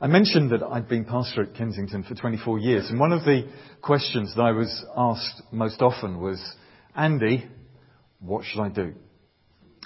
I 0.00 0.06
mentioned 0.08 0.50
that 0.50 0.62
I'd 0.62 0.88
been 0.88 1.04
pastor 1.04 1.42
at 1.42 1.54
Kensington 1.54 2.02
for 2.02 2.14
24 2.14 2.58
years, 2.58 2.90
and 2.90 2.98
one 2.98 3.12
of 3.12 3.24
the 3.24 3.48
questions 3.82 4.34
that 4.34 4.42
I 4.42 4.50
was 4.50 4.84
asked 4.96 5.42
most 5.52 5.80
often 5.80 6.20
was, 6.20 6.40
Andy, 6.96 7.48
what 8.18 8.44
should 8.44 8.62
I 8.62 8.68
do? 8.68 8.94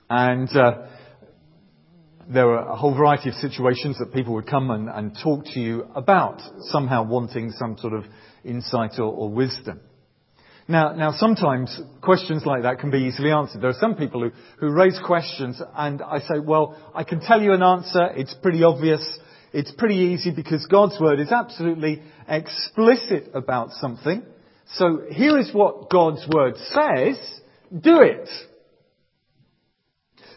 And 0.09 0.49
uh, 0.57 0.87
there 2.29 2.47
were 2.47 2.59
a 2.59 2.77
whole 2.77 2.97
variety 2.97 3.29
of 3.29 3.35
situations 3.37 3.99
that 3.99 4.13
people 4.15 4.35
would 4.35 4.47
come 4.47 4.71
and, 4.71 4.89
and 4.89 5.17
talk 5.23 5.45
to 5.53 5.61
you 5.61 5.87
about, 5.95 6.41
somehow 6.71 7.05
wanting 7.05 7.51
some 7.53 7.77
sort 7.79 7.93
of 7.93 8.05
insight 8.45 8.99
or, 8.99 9.13
or 9.13 9.31
wisdom. 9.31 9.81
Now, 10.69 10.93
now, 10.95 11.13
sometimes 11.13 11.79
questions 12.01 12.45
like 12.45 12.63
that 12.63 12.81
can 12.81 12.91
be 12.91 12.99
easily 12.99 13.31
answered. 13.31 13.61
There 13.61 13.71
are 13.71 13.81
some 13.81 13.95
people 13.95 14.21
who, 14.21 14.31
who 14.59 14.73
raise 14.73 14.99
questions 15.05 15.63
and 15.77 16.03
I 16.03 16.19
say, 16.21 16.41
well, 16.45 16.77
I 16.93 17.05
can 17.05 17.21
tell 17.21 17.41
you 17.41 17.53
an 17.53 17.63
answer. 17.63 18.09
It's 18.17 18.35
pretty 18.43 18.65
obvious. 18.65 19.01
It's 19.57 19.73
pretty 19.73 19.95
easy 19.95 20.33
because 20.33 20.67
God's 20.67 21.01
word 21.01 21.19
is 21.19 21.33
absolutely 21.33 22.03
explicit 22.29 23.31
about 23.33 23.71
something. 23.71 24.23
So 24.75 25.05
here 25.11 25.39
is 25.39 25.49
what 25.55 25.89
God's 25.89 26.27
word 26.31 26.57
says. 26.59 27.17
Do 27.73 28.03
it. 28.03 28.29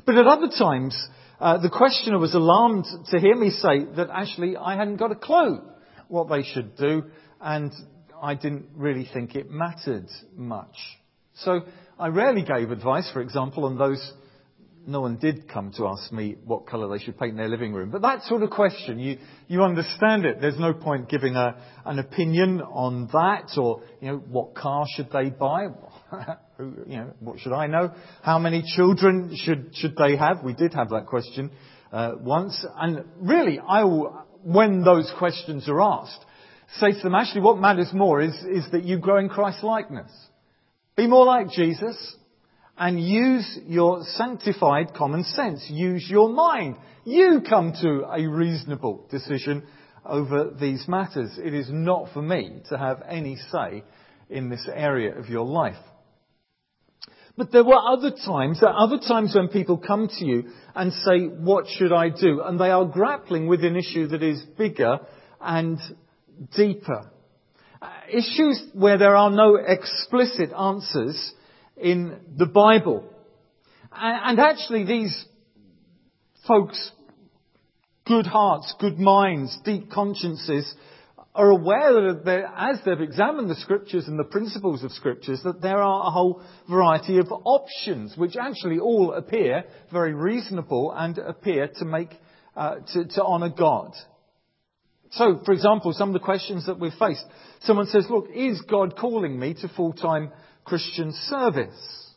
But 0.06 0.16
at 0.16 0.26
other 0.26 0.48
times, 0.58 0.98
uh, 1.38 1.58
the 1.58 1.70
questioner 1.70 2.18
was 2.18 2.34
alarmed 2.34 2.86
to 3.10 3.20
hear 3.20 3.36
me 3.36 3.50
say 3.50 3.84
that 3.98 4.08
actually 4.10 4.56
I 4.56 4.78
hadn't 4.78 4.96
got 4.96 5.12
a 5.12 5.16
clue 5.16 5.64
what 6.08 6.30
they 6.30 6.44
should 6.44 6.78
do 6.78 7.04
and 7.42 7.74
I 8.22 8.36
didn't 8.36 8.68
really 8.74 9.06
think 9.14 9.36
it 9.36 9.52
mattered 9.52 10.08
much. 10.34 10.78
So 11.44 11.64
I 12.00 12.08
rarely 12.08 12.44
gave 12.44 12.72
advice, 12.72 13.10
for 13.12 13.22
example, 13.22 13.66
on 13.66 13.78
those. 13.78 14.14
No 14.90 15.02
one 15.02 15.18
did 15.18 15.48
come 15.48 15.72
to 15.78 15.86
ask 15.86 16.12
me 16.12 16.36
what 16.46 16.66
colour 16.66 16.90
they 16.90 17.04
should 17.04 17.20
paint 17.20 17.38
their 17.38 17.48
living 17.48 17.74
room. 17.74 17.92
But 17.92 18.02
that 18.02 18.24
sort 18.24 18.42
of 18.42 18.50
question, 18.50 18.98
you, 18.98 19.20
you 19.48 19.62
understand 19.62 20.26
it. 20.26 20.42
There's 20.42 20.58
no 20.58 20.74
point 20.74 21.10
giving 21.10 21.36
a, 21.36 21.62
an 21.86 22.00
opinion 22.00 22.60
on 22.60 23.08
that 23.14 23.52
or, 23.56 23.84
you 24.02 24.08
know, 24.08 24.18
what 24.18 24.56
car 24.56 24.86
should 24.96 25.12
they 25.12 25.30
buy? 25.30 25.68
you 26.60 26.98
know, 26.98 27.14
what 27.20 27.40
should 27.40 27.54
I 27.54 27.68
know? 27.68 27.94
How 28.24 28.40
many 28.40 28.64
children 28.76 29.36
should, 29.36 29.76
should 29.76 29.96
they 29.96 30.16
have? 30.18 30.44
We 30.44 30.56
did 30.56 30.74
have 30.74 30.90
that 30.90 31.06
question 31.06 31.52
uh, 31.92 32.14
once. 32.20 32.66
And 32.76 33.06
really, 33.22 33.60
I 33.60 33.84
will, 33.84 34.26
when 34.42 34.84
those 34.84 35.12
questions 35.20 35.70
are 35.70 35.82
asked, 35.82 36.26
say 36.80 36.94
to 36.94 37.00
them, 37.04 37.14
actually 37.14 37.42
what 37.42 37.60
matters 37.60 37.92
more 37.94 38.22
is, 38.22 38.34
is 38.52 38.66
that 38.72 38.86
you 38.86 38.98
grow 38.98 39.20
in 39.20 39.30
Christ 39.30 39.64
likeness. 39.64 40.12
Be 40.98 41.06
more 41.06 41.26
like 41.26 41.52
Jesus 41.52 42.16
and 42.80 43.00
use 43.00 43.60
your 43.68 44.04
sanctified 44.04 44.94
common 44.94 45.26
sense. 45.26 45.66
Use 45.70 46.08
your 46.10 46.30
mind. 46.30 46.78
You 47.04 47.42
come 47.48 47.74
to 47.82 48.06
a 48.10 48.26
reasonable 48.26 49.06
decision 49.12 49.64
over 50.06 50.52
these 50.60 50.88
matters. 50.88 51.38
It 51.38 51.54
is 51.54 51.68
not 51.70 52.14
for 52.14 52.22
me 52.22 52.62
to 52.70 52.78
have 52.78 53.04
any 53.08 53.36
say 53.52 53.84
in 54.30 54.50
this 54.50 54.66
area 54.74 55.18
of 55.20 55.28
your 55.28 55.46
life. 55.46 55.76
But 57.36 57.52
there 57.52 57.66
were 57.66 57.80
other 57.80 58.12
times, 58.12 58.62
there 58.62 58.70
are 58.70 58.84
other 58.84 59.00
times 59.00 59.36
when 59.36 59.50
people 59.50 59.78
come 59.78 60.08
to 60.08 60.26
you 60.26 60.50
and 60.74 60.94
say, 60.94 61.26
what 61.26 61.66
should 61.68 61.92
I 61.92 62.10
do? 62.10 62.42
And 62.42 62.60
they 62.60 62.70
are 62.70 62.86
grappling 62.86 63.48
with 63.48 63.64
an 63.64 63.76
issue 63.76 64.08
that 64.08 64.24
is 64.24 64.42
bigger 64.58 65.00
and 65.42 65.80
deeper. 66.56 67.12
Uh, 67.82 67.90
issues 68.10 68.62
where 68.74 68.98
there 68.98 69.16
are 69.16 69.32
no 69.32 69.56
explicit 69.56 70.52
answers 70.58 71.34
in 71.82 72.20
the 72.38 72.46
Bible. 72.46 73.04
And, 73.92 74.40
actually 74.40 74.86
these 74.86 75.26
folks, 76.48 76.92
good 78.06 78.26
hearts, 78.26 78.74
good 78.80 79.00
minds, 79.00 79.58
deep 79.64 79.92
consciences, 79.92 80.74
are 81.36 81.52
aware 81.52 82.14
that 82.14 82.54
as 82.58 82.80
they've 82.84 83.02
examined 83.02 83.50
the 83.50 83.56
scriptures 83.56 84.08
and 84.08 84.20
the 84.20 84.24
principles 84.24 84.84
of 84.84 84.92
scriptures, 84.92 85.42
that 85.44 85.62
there 85.62 85.82
are 85.82 86.08
a 86.08 86.12
whole 86.12 86.42
variety 86.70 87.18
of 87.18 87.28
options, 87.32 88.18
which 88.18 88.36
actually 88.36 88.80
all 88.80 89.14
appear 89.14 89.64
very 89.92 90.14
reasonable 90.14 90.92
and 90.96 91.18
appear 91.18 91.70
to 91.78 91.86
make, 91.86 92.10
uh, 92.56 92.76
to, 92.94 93.06
to 93.06 93.24
honour 93.24 93.50
God. 93.50 93.94
So, 95.12 95.40
for 95.46 95.54
example, 95.54 95.94
some 95.94 96.10
of 96.10 96.14
the 96.14 96.20
questions 96.20 96.66
that 96.68 96.80
we've 96.80 96.94
faced. 96.94 97.26
Someone 97.62 97.88
says, 97.88 98.06
look, 98.10 98.28
is 98.34 98.62
God 98.70 98.96
calling 98.96 99.40
me 99.40 99.56
to 99.56 99.68
full-time 99.70 100.32
Christian 100.64 101.14
service? 101.28 102.14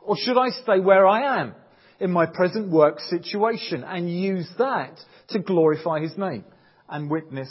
Or 0.00 0.16
should 0.16 0.36
I 0.36 0.50
stay 0.50 0.80
where 0.80 1.06
I 1.06 1.40
am 1.40 1.54
in 2.00 2.10
my 2.10 2.26
present 2.26 2.70
work 2.70 3.00
situation 3.00 3.84
and 3.84 4.10
use 4.10 4.48
that 4.58 4.98
to 5.28 5.38
glorify 5.38 6.00
His 6.00 6.16
name 6.18 6.44
and 6.88 7.10
witness 7.10 7.50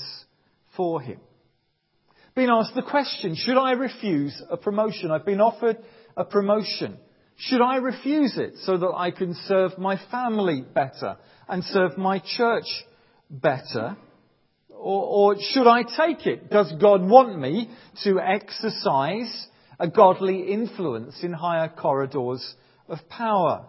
for 0.77 1.01
Him? 1.01 1.19
Been 2.35 2.49
asked 2.49 2.75
the 2.75 2.81
question, 2.81 3.35
should 3.35 3.57
I 3.57 3.71
refuse 3.73 4.41
a 4.49 4.57
promotion? 4.57 5.11
I've 5.11 5.25
been 5.25 5.41
offered 5.41 5.77
a 6.17 6.25
promotion. 6.25 6.97
Should 7.35 7.61
I 7.61 7.77
refuse 7.77 8.37
it 8.37 8.55
so 8.63 8.77
that 8.77 8.93
I 8.95 9.11
can 9.11 9.35
serve 9.47 9.77
my 9.77 9.99
family 10.09 10.63
better 10.73 11.17
and 11.47 11.63
serve 11.63 11.97
my 11.97 12.19
church 12.19 12.65
better? 13.29 13.97
Or, 14.69 15.33
or 15.33 15.35
should 15.51 15.67
I 15.67 15.83
take 15.83 16.25
it? 16.25 16.49
Does 16.49 16.73
God 16.79 17.01
want 17.07 17.37
me 17.39 17.69
to 18.03 18.19
exercise 18.19 19.47
a 19.83 19.87
godly 19.89 20.43
influence 20.43 21.21
in 21.23 21.33
higher 21.33 21.67
corridors 21.67 22.55
of 22.87 22.97
power? 23.09 23.65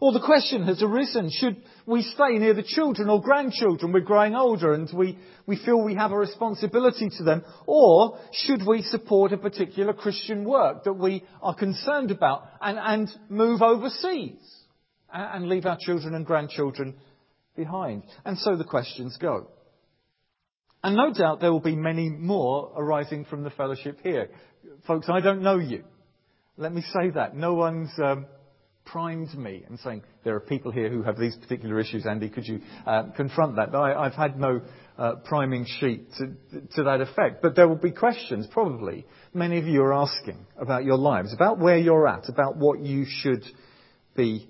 Or 0.00 0.12
the 0.12 0.24
question 0.24 0.64
has 0.64 0.80
arisen, 0.80 1.28
should 1.32 1.56
we 1.86 2.02
stay 2.02 2.38
near 2.38 2.54
the 2.54 2.62
children 2.62 3.08
or 3.08 3.20
grandchildren? 3.20 3.92
We're 3.92 4.00
growing 4.00 4.36
older 4.36 4.72
and 4.72 4.88
we, 4.94 5.18
we 5.44 5.56
feel 5.56 5.82
we 5.82 5.96
have 5.96 6.12
a 6.12 6.16
responsibility 6.16 7.10
to 7.18 7.24
them. 7.24 7.42
Or 7.66 8.20
should 8.32 8.64
we 8.64 8.82
support 8.82 9.32
a 9.32 9.38
particular 9.38 9.92
Christian 9.92 10.44
work 10.44 10.84
that 10.84 10.92
we 10.92 11.24
are 11.42 11.54
concerned 11.54 12.12
about 12.12 12.44
and, 12.60 12.78
and 12.78 13.10
move 13.28 13.62
overseas 13.62 14.38
and, 15.12 15.42
and 15.42 15.48
leave 15.48 15.66
our 15.66 15.78
children 15.80 16.14
and 16.14 16.24
grandchildren 16.24 16.94
behind? 17.56 18.04
And 18.24 18.38
so 18.38 18.56
the 18.56 18.62
questions 18.62 19.18
go. 19.20 19.48
And 20.82 20.96
no 20.96 21.12
doubt 21.12 21.40
there 21.40 21.52
will 21.52 21.60
be 21.60 21.76
many 21.76 22.08
more 22.08 22.72
arising 22.74 23.26
from 23.26 23.42
the 23.42 23.50
fellowship 23.50 23.98
here. 24.02 24.30
Folks, 24.86 25.08
I 25.08 25.20
don't 25.20 25.42
know 25.42 25.58
you. 25.58 25.84
Let 26.56 26.72
me 26.72 26.82
say 26.82 27.10
that. 27.10 27.34
No 27.34 27.54
one's 27.54 27.90
um, 27.98 28.26
primed 28.84 29.32
me 29.36 29.64
and 29.68 29.78
saying, 29.80 30.02
there 30.24 30.34
are 30.34 30.40
people 30.40 30.72
here 30.72 30.90
who 30.90 31.02
have 31.02 31.18
these 31.18 31.36
particular 31.36 31.78
issues, 31.78 32.06
Andy, 32.06 32.28
could 32.28 32.46
you 32.46 32.60
uh, 32.86 33.04
confront 33.16 33.56
that? 33.56 33.74
I, 33.74 34.04
have 34.04 34.14
had 34.14 34.38
no 34.38 34.60
uh, 34.98 35.14
priming 35.24 35.66
sheet 35.78 36.08
to, 36.18 36.34
to 36.76 36.82
that 36.84 37.00
effect. 37.00 37.40
But 37.40 37.56
there 37.56 37.68
will 37.68 37.76
be 37.76 37.92
questions, 37.92 38.46
probably, 38.50 39.06
many 39.32 39.58
of 39.58 39.66
you 39.66 39.82
are 39.82 39.94
asking 39.94 40.46
about 40.58 40.84
your 40.84 40.98
lives, 40.98 41.32
about 41.32 41.58
where 41.58 41.78
you're 41.78 42.06
at, 42.06 42.28
about 42.28 42.56
what 42.56 42.80
you 42.80 43.06
should 43.08 43.44
be 44.16 44.48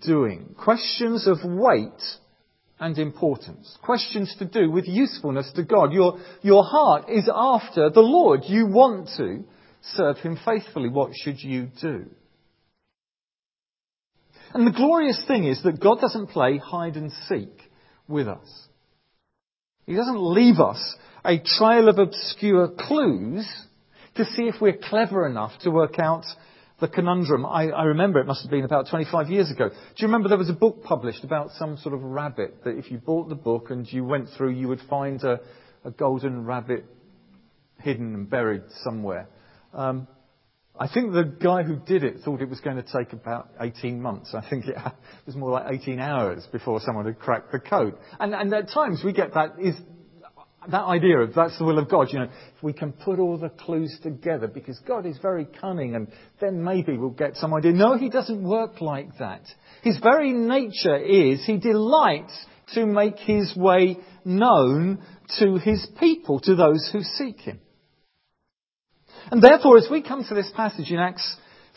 doing. 0.00 0.54
Questions 0.58 1.28
of 1.28 1.38
weight 1.44 1.90
and 2.82 2.98
importance. 2.98 3.78
Questions 3.80 4.34
to 4.40 4.44
do 4.44 4.68
with 4.68 4.88
usefulness 4.88 5.52
to 5.54 5.62
God. 5.62 5.92
Your, 5.92 6.18
your 6.42 6.64
heart 6.64 7.08
is 7.08 7.30
after 7.32 7.90
the 7.90 8.00
Lord. 8.00 8.40
You 8.46 8.66
want 8.66 9.08
to 9.18 9.44
serve 9.94 10.18
Him 10.18 10.36
faithfully. 10.44 10.88
What 10.88 11.12
should 11.14 11.40
you 11.40 11.68
do? 11.80 12.06
And 14.52 14.66
the 14.66 14.72
glorious 14.72 15.22
thing 15.28 15.44
is 15.44 15.62
that 15.62 15.80
God 15.80 16.00
doesn't 16.00 16.30
play 16.30 16.58
hide 16.58 16.96
and 16.96 17.12
seek 17.28 17.56
with 18.08 18.26
us. 18.26 18.66
He 19.86 19.94
doesn't 19.94 20.20
leave 20.20 20.58
us 20.58 20.96
a 21.24 21.38
trail 21.38 21.88
of 21.88 22.00
obscure 22.00 22.68
clues 22.68 23.48
to 24.16 24.24
see 24.24 24.48
if 24.48 24.56
we're 24.60 24.76
clever 24.76 25.24
enough 25.24 25.52
to 25.60 25.70
work 25.70 26.00
out 26.00 26.24
the 26.82 26.88
conundrum. 26.88 27.46
I, 27.46 27.68
I, 27.68 27.84
remember 27.84 28.18
it 28.18 28.26
must 28.26 28.42
have 28.42 28.50
been 28.50 28.64
about 28.64 28.88
25 28.90 29.30
years 29.30 29.50
ago. 29.52 29.68
Do 29.68 29.76
you 29.98 30.08
remember 30.08 30.28
there 30.28 30.36
was 30.36 30.50
a 30.50 30.52
book 30.54 30.82
published 30.82 31.22
about 31.22 31.52
some 31.52 31.76
sort 31.78 31.94
of 31.94 32.02
rabbit 32.02 32.64
that 32.64 32.76
if 32.76 32.90
you 32.90 32.98
bought 32.98 33.28
the 33.28 33.36
book 33.36 33.70
and 33.70 33.90
you 33.90 34.04
went 34.04 34.28
through, 34.36 34.50
you 34.50 34.66
would 34.66 34.80
find 34.90 35.22
a, 35.22 35.40
a 35.84 35.92
golden 35.92 36.44
rabbit 36.44 36.84
hidden 37.78 38.14
and 38.14 38.28
buried 38.28 38.62
somewhere? 38.82 39.28
Um, 39.72 40.08
I 40.78 40.88
think 40.88 41.12
the 41.12 41.22
guy 41.24 41.62
who 41.62 41.76
did 41.76 42.02
it 42.02 42.16
thought 42.24 42.42
it 42.42 42.48
was 42.48 42.58
going 42.58 42.76
to 42.76 42.82
take 42.82 43.12
about 43.12 43.50
18 43.60 44.02
months. 44.02 44.34
I 44.34 44.48
think 44.48 44.66
it 44.66 44.76
was 45.26 45.36
more 45.36 45.52
like 45.52 45.66
18 45.70 46.00
hours 46.00 46.44
before 46.50 46.80
someone 46.80 47.06
had 47.06 47.20
cracked 47.20 47.52
the 47.52 47.60
code. 47.60 47.94
And, 48.18 48.34
and 48.34 48.52
at 48.52 48.70
times 48.70 49.02
we 49.04 49.12
get 49.12 49.34
that 49.34 49.54
is 49.60 49.76
that 50.70 50.84
idea 50.84 51.18
of 51.18 51.34
that's 51.34 51.58
the 51.58 51.64
will 51.64 51.78
of 51.78 51.88
God, 51.88 52.08
you 52.12 52.20
know, 52.20 52.26
if 52.26 52.62
we 52.62 52.72
can 52.72 52.92
put 52.92 53.18
all 53.18 53.36
the 53.36 53.48
clues 53.48 53.98
together, 54.02 54.46
because 54.46 54.78
God 54.86 55.06
is 55.06 55.18
very 55.18 55.44
cunning 55.44 55.94
and 55.94 56.08
then 56.40 56.62
maybe 56.62 56.96
we'll 56.96 57.10
get 57.10 57.36
some 57.36 57.52
idea. 57.54 57.72
No, 57.72 57.96
He 57.96 58.08
doesn't 58.08 58.42
work 58.42 58.80
like 58.80 59.18
that. 59.18 59.42
His 59.82 59.98
very 59.98 60.32
nature 60.32 60.96
is 60.96 61.44
He 61.44 61.58
delights 61.58 62.32
to 62.74 62.86
make 62.86 63.18
His 63.18 63.54
way 63.56 63.98
known 64.24 65.02
to 65.38 65.56
His 65.56 65.86
people, 65.98 66.40
to 66.40 66.54
those 66.54 66.88
who 66.92 67.02
seek 67.02 67.40
Him. 67.40 67.60
And 69.30 69.42
therefore, 69.42 69.78
as 69.78 69.88
we 69.90 70.02
come 70.02 70.24
to 70.24 70.34
this 70.34 70.50
passage 70.54 70.90
in 70.90 70.98
Acts 70.98 71.36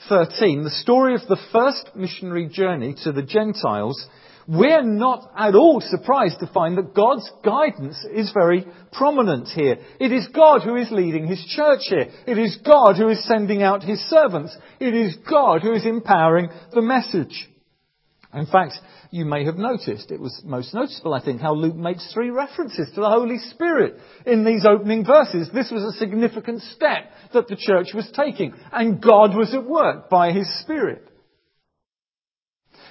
13, 0.09 0.63
the 0.63 0.69
story 0.69 1.15
of 1.15 1.21
the 1.27 1.39
first 1.51 1.95
missionary 1.95 2.47
journey 2.47 2.95
to 3.03 3.11
the 3.11 3.21
Gentiles, 3.23 4.07
we're 4.47 4.83
not 4.83 5.31
at 5.35 5.55
all 5.55 5.81
surprised 5.81 6.39
to 6.39 6.47
find 6.47 6.77
that 6.77 6.93
God's 6.93 7.29
guidance 7.43 8.05
is 8.13 8.31
very 8.31 8.65
prominent 8.91 9.47
here. 9.47 9.77
It 9.99 10.11
is 10.11 10.27
God 10.27 10.61
who 10.61 10.75
is 10.75 10.91
leading 10.91 11.27
His 11.27 11.43
church 11.47 11.81
here. 11.83 12.09
It 12.27 12.37
is 12.37 12.57
God 12.63 12.95
who 12.97 13.09
is 13.09 13.25
sending 13.25 13.63
out 13.63 13.83
His 13.83 13.99
servants. 14.01 14.55
It 14.79 14.93
is 14.93 15.17
God 15.27 15.61
who 15.61 15.73
is 15.73 15.85
empowering 15.85 16.49
the 16.71 16.81
message. 16.81 17.49
In 18.35 18.45
fact, 18.45 18.73
you 19.11 19.23
may 19.23 19.45
have 19.45 19.55
noticed, 19.55 20.11
it 20.11 20.19
was 20.19 20.41
most 20.43 20.73
noticeable, 20.73 21.13
I 21.13 21.23
think, 21.23 21.39
how 21.39 21.53
Luke 21.53 21.75
makes 21.75 22.13
three 22.13 22.29
references 22.29 22.89
to 22.93 23.01
the 23.01 23.09
Holy 23.09 23.37
Spirit 23.37 23.95
in 24.25 24.43
these 24.43 24.65
opening 24.65 25.05
verses. 25.05 25.49
This 25.53 25.71
was 25.71 25.83
a 25.83 25.97
significant 25.97 26.61
step 26.61 27.11
that 27.33 27.47
the 27.47 27.55
church 27.55 27.93
was 27.95 28.11
taking, 28.13 28.53
and 28.73 29.01
God 29.01 29.35
was 29.35 29.53
at 29.53 29.63
work 29.63 30.09
by 30.09 30.33
His 30.33 30.47
Spirit. 30.59 31.07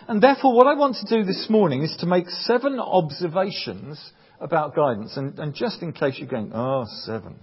And 0.06 0.23
therefore, 0.23 0.55
what 0.55 0.67
I 0.67 0.75
want 0.75 0.97
to 0.97 1.17
do 1.19 1.25
this 1.25 1.47
morning 1.49 1.83
is 1.83 1.97
to 2.01 2.06
make 2.06 2.29
seven 2.29 2.79
observations 2.79 3.99
about 4.41 4.77
guidance. 4.77 5.17
And, 5.17 5.39
and 5.39 5.55
just 5.55 5.83
in 5.83 5.93
case 5.93 6.17
you're 6.19 6.29
going, 6.29 6.53
oh, 6.55 6.85
seven. 7.05 7.37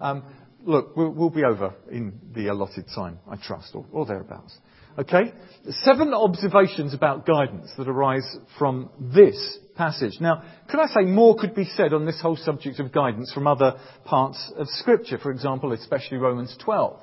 Um, 0.00 0.22
look, 0.64 0.96
we'll, 0.96 1.10
we'll, 1.10 1.30
be 1.30 1.44
over 1.44 1.74
in 1.90 2.20
the 2.34 2.48
allotted 2.48 2.86
time, 2.94 3.18
I 3.28 3.36
trust, 3.36 3.74
or, 3.74 3.84
or 3.92 4.06
thereabouts. 4.06 4.56
Okay? 4.98 5.32
Seven 5.70 6.14
observations 6.14 6.94
about 6.94 7.26
guidance 7.26 7.72
that 7.76 7.88
arise 7.88 8.36
from 8.58 8.90
this 9.00 9.58
passage. 9.74 10.12
Now, 10.20 10.44
could 10.70 10.78
I 10.78 10.86
say 10.86 11.02
more 11.02 11.36
could 11.36 11.54
be 11.54 11.64
said 11.64 11.92
on 11.92 12.06
this 12.06 12.20
whole 12.20 12.36
subject 12.36 12.78
of 12.78 12.92
guidance 12.92 13.32
from 13.32 13.48
other 13.48 13.74
parts 14.04 14.52
of 14.56 14.68
Scripture, 14.68 15.18
for 15.18 15.32
example, 15.32 15.72
especially 15.72 16.18
Romans 16.18 16.56
12. 16.64 17.00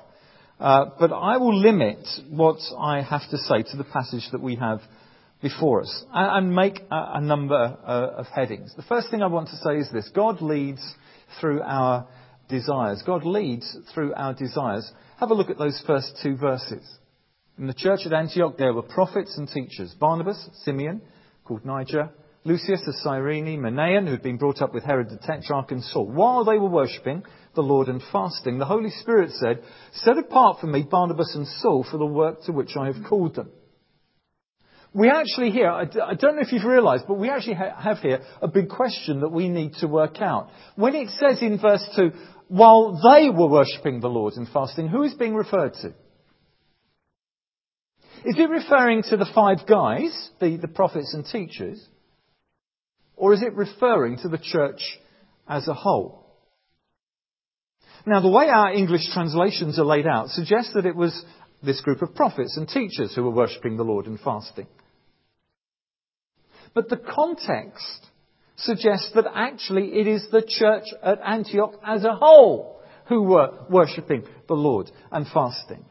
Uh, 0.58 0.84
but 0.98 1.12
I 1.12 1.38
will 1.38 1.58
limit 1.58 2.06
what 2.30 2.60
I 2.78 3.02
have 3.02 3.28
to 3.30 3.36
say 3.36 3.62
to 3.62 3.76
the 3.76 3.84
passage 3.84 4.28
that 4.32 4.40
we 4.40 4.54
have 4.56 4.80
before 5.42 5.82
us 5.82 6.04
and 6.12 6.54
make 6.54 6.80
a 6.90 7.20
number 7.20 7.76
uh, 7.84 8.20
of 8.20 8.26
headings. 8.28 8.72
The 8.76 8.82
first 8.82 9.10
thing 9.10 9.22
I 9.22 9.26
want 9.26 9.48
to 9.48 9.56
say 9.56 9.78
is 9.78 9.90
this 9.92 10.08
God 10.14 10.40
leads 10.40 10.80
through 11.40 11.60
our 11.62 12.06
desires. 12.48 13.02
God 13.04 13.24
leads 13.24 13.76
through 13.92 14.14
our 14.14 14.34
desires. 14.34 14.90
Have 15.18 15.30
a 15.30 15.34
look 15.34 15.50
at 15.50 15.58
those 15.58 15.82
first 15.86 16.18
two 16.22 16.36
verses. 16.36 16.88
In 17.58 17.66
the 17.66 17.74
church 17.74 18.00
at 18.06 18.12
Antioch, 18.12 18.56
there 18.56 18.72
were 18.72 18.82
prophets 18.82 19.36
and 19.36 19.48
teachers 19.48 19.94
Barnabas, 19.98 20.48
Simeon, 20.64 21.02
called 21.44 21.66
Niger, 21.66 22.10
Lucius 22.44 22.82
of 22.86 22.94
Cyrene, 22.96 23.60
Manaen, 23.60 24.06
who 24.06 24.12
had 24.12 24.22
been 24.22 24.38
brought 24.38 24.62
up 24.62 24.72
with 24.72 24.84
Herod 24.84 25.10
the 25.10 25.18
Tetrarch, 25.18 25.70
and 25.70 25.82
Saul. 25.82 26.06
While 26.06 26.44
they 26.44 26.58
were 26.58 26.68
worshipping 26.68 27.24
the 27.54 27.62
Lord 27.62 27.88
and 27.88 28.02
fasting, 28.12 28.58
the 28.58 28.64
Holy 28.64 28.90
Spirit 28.90 29.30
said, 29.32 29.62
Set 29.92 30.18
apart 30.18 30.60
for 30.60 30.66
me 30.66 30.82
Barnabas 30.82 31.34
and 31.34 31.46
Saul 31.46 31.84
for 31.88 31.98
the 31.98 32.06
work 32.06 32.42
to 32.44 32.52
which 32.52 32.76
I 32.76 32.86
have 32.86 33.04
called 33.08 33.34
them. 33.34 33.50
We 34.94 35.08
actually 35.08 35.50
here, 35.50 35.70
I 35.70 35.84
don't 35.86 36.36
know 36.36 36.42
if 36.42 36.52
you've 36.52 36.64
realized, 36.64 37.04
but 37.08 37.14
we 37.14 37.30
actually 37.30 37.54
have 37.54 37.98
here 37.98 38.20
a 38.42 38.48
big 38.48 38.68
question 38.68 39.20
that 39.20 39.30
we 39.30 39.48
need 39.48 39.74
to 39.80 39.88
work 39.88 40.20
out. 40.20 40.50
When 40.76 40.94
it 40.94 41.08
says 41.10 41.40
in 41.40 41.58
verse 41.58 41.86
2, 41.96 42.10
while 42.48 43.00
they 43.02 43.30
were 43.30 43.48
worshipping 43.48 44.00
the 44.00 44.08
Lord 44.08 44.34
and 44.34 44.46
fasting, 44.46 44.88
who 44.88 45.02
is 45.02 45.14
being 45.14 45.34
referred 45.34 45.72
to? 45.80 45.94
Is 48.24 48.36
it 48.38 48.50
referring 48.50 49.02
to 49.04 49.16
the 49.16 49.28
five 49.34 49.66
guys, 49.66 50.30
the, 50.40 50.56
the 50.58 50.68
prophets 50.68 51.14
and 51.14 51.24
teachers? 51.24 51.82
Or 53.16 53.32
is 53.32 53.42
it 53.42 53.54
referring 53.54 54.18
to 54.18 54.28
the 54.28 54.38
church 54.38 54.80
as 55.48 55.66
a 55.68 55.74
whole? 55.74 56.26
Now, 58.04 58.20
the 58.20 58.28
way 58.28 58.48
our 58.48 58.72
English 58.72 59.12
translations 59.12 59.78
are 59.78 59.84
laid 59.84 60.06
out 60.06 60.28
suggests 60.28 60.74
that 60.74 60.86
it 60.86 60.96
was 60.96 61.24
this 61.62 61.80
group 61.80 62.02
of 62.02 62.14
prophets 62.14 62.56
and 62.56 62.68
teachers 62.68 63.14
who 63.14 63.22
were 63.22 63.30
worshipping 63.30 63.76
the 63.76 63.84
Lord 63.84 64.06
and 64.06 64.20
fasting. 64.20 64.66
But 66.74 66.88
the 66.88 66.96
context 66.96 68.06
suggests 68.56 69.12
that 69.14 69.26
actually 69.34 69.98
it 69.98 70.06
is 70.06 70.26
the 70.30 70.44
church 70.46 70.84
at 71.02 71.20
Antioch 71.24 71.74
as 71.84 72.04
a 72.04 72.14
whole 72.14 72.80
who 73.08 73.22
were 73.22 73.50
worshipping 73.68 74.24
the 74.48 74.54
Lord 74.54 74.90
and 75.10 75.26
fasting. 75.26 75.84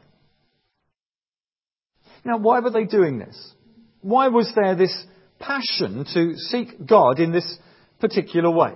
Now, 2.24 2.38
why 2.38 2.60
were 2.60 2.70
they 2.70 2.84
doing 2.84 3.18
this? 3.18 3.54
Why 4.00 4.28
was 4.28 4.52
there 4.54 4.74
this 4.74 5.06
passion 5.38 6.06
to 6.14 6.36
seek 6.36 6.86
God 6.86 7.18
in 7.18 7.32
this 7.32 7.58
particular 8.00 8.50
way? 8.50 8.72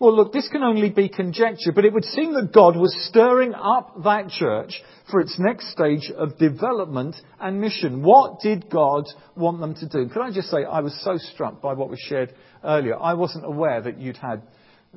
Well, 0.00 0.16
look, 0.16 0.32
this 0.32 0.48
can 0.48 0.62
only 0.62 0.88
be 0.88 1.10
conjecture, 1.10 1.72
but 1.74 1.84
it 1.84 1.92
would 1.92 2.06
seem 2.06 2.32
that 2.32 2.54
God 2.54 2.74
was 2.74 2.96
stirring 3.06 3.52
up 3.52 4.02
that 4.02 4.30
church 4.30 4.80
for 5.10 5.20
its 5.20 5.38
next 5.38 5.70
stage 5.72 6.10
of 6.16 6.38
development 6.38 7.16
and 7.38 7.60
mission. 7.60 8.02
What 8.02 8.40
did 8.40 8.70
God 8.70 9.04
want 9.36 9.60
them 9.60 9.74
to 9.74 9.86
do? 9.86 10.08
Could 10.08 10.22
I 10.22 10.30
just 10.30 10.48
say, 10.48 10.64
I 10.64 10.80
was 10.80 10.98
so 11.04 11.18
struck 11.18 11.60
by 11.60 11.74
what 11.74 11.90
was 11.90 11.98
shared 11.98 12.32
earlier. 12.64 12.98
I 12.98 13.12
wasn't 13.12 13.44
aware 13.44 13.82
that 13.82 13.98
you'd 13.98 14.16
had 14.16 14.42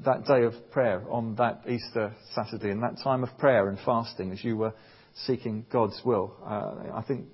that 0.06 0.26
day 0.26 0.44
of 0.44 0.54
prayer 0.72 1.04
on 1.10 1.36
that 1.36 1.64
Easter 1.68 2.16
Saturday 2.34 2.72
and 2.72 2.82
that 2.82 3.04
time 3.04 3.24
of 3.24 3.38
prayer 3.38 3.68
and 3.68 3.78
fasting 3.86 4.32
as 4.32 4.42
you 4.42 4.56
were 4.56 4.74
seeking 5.26 5.66
God's 5.70 6.00
will. 6.06 6.34
Uh, 6.46 6.96
I 6.98 7.04
think 7.06 7.26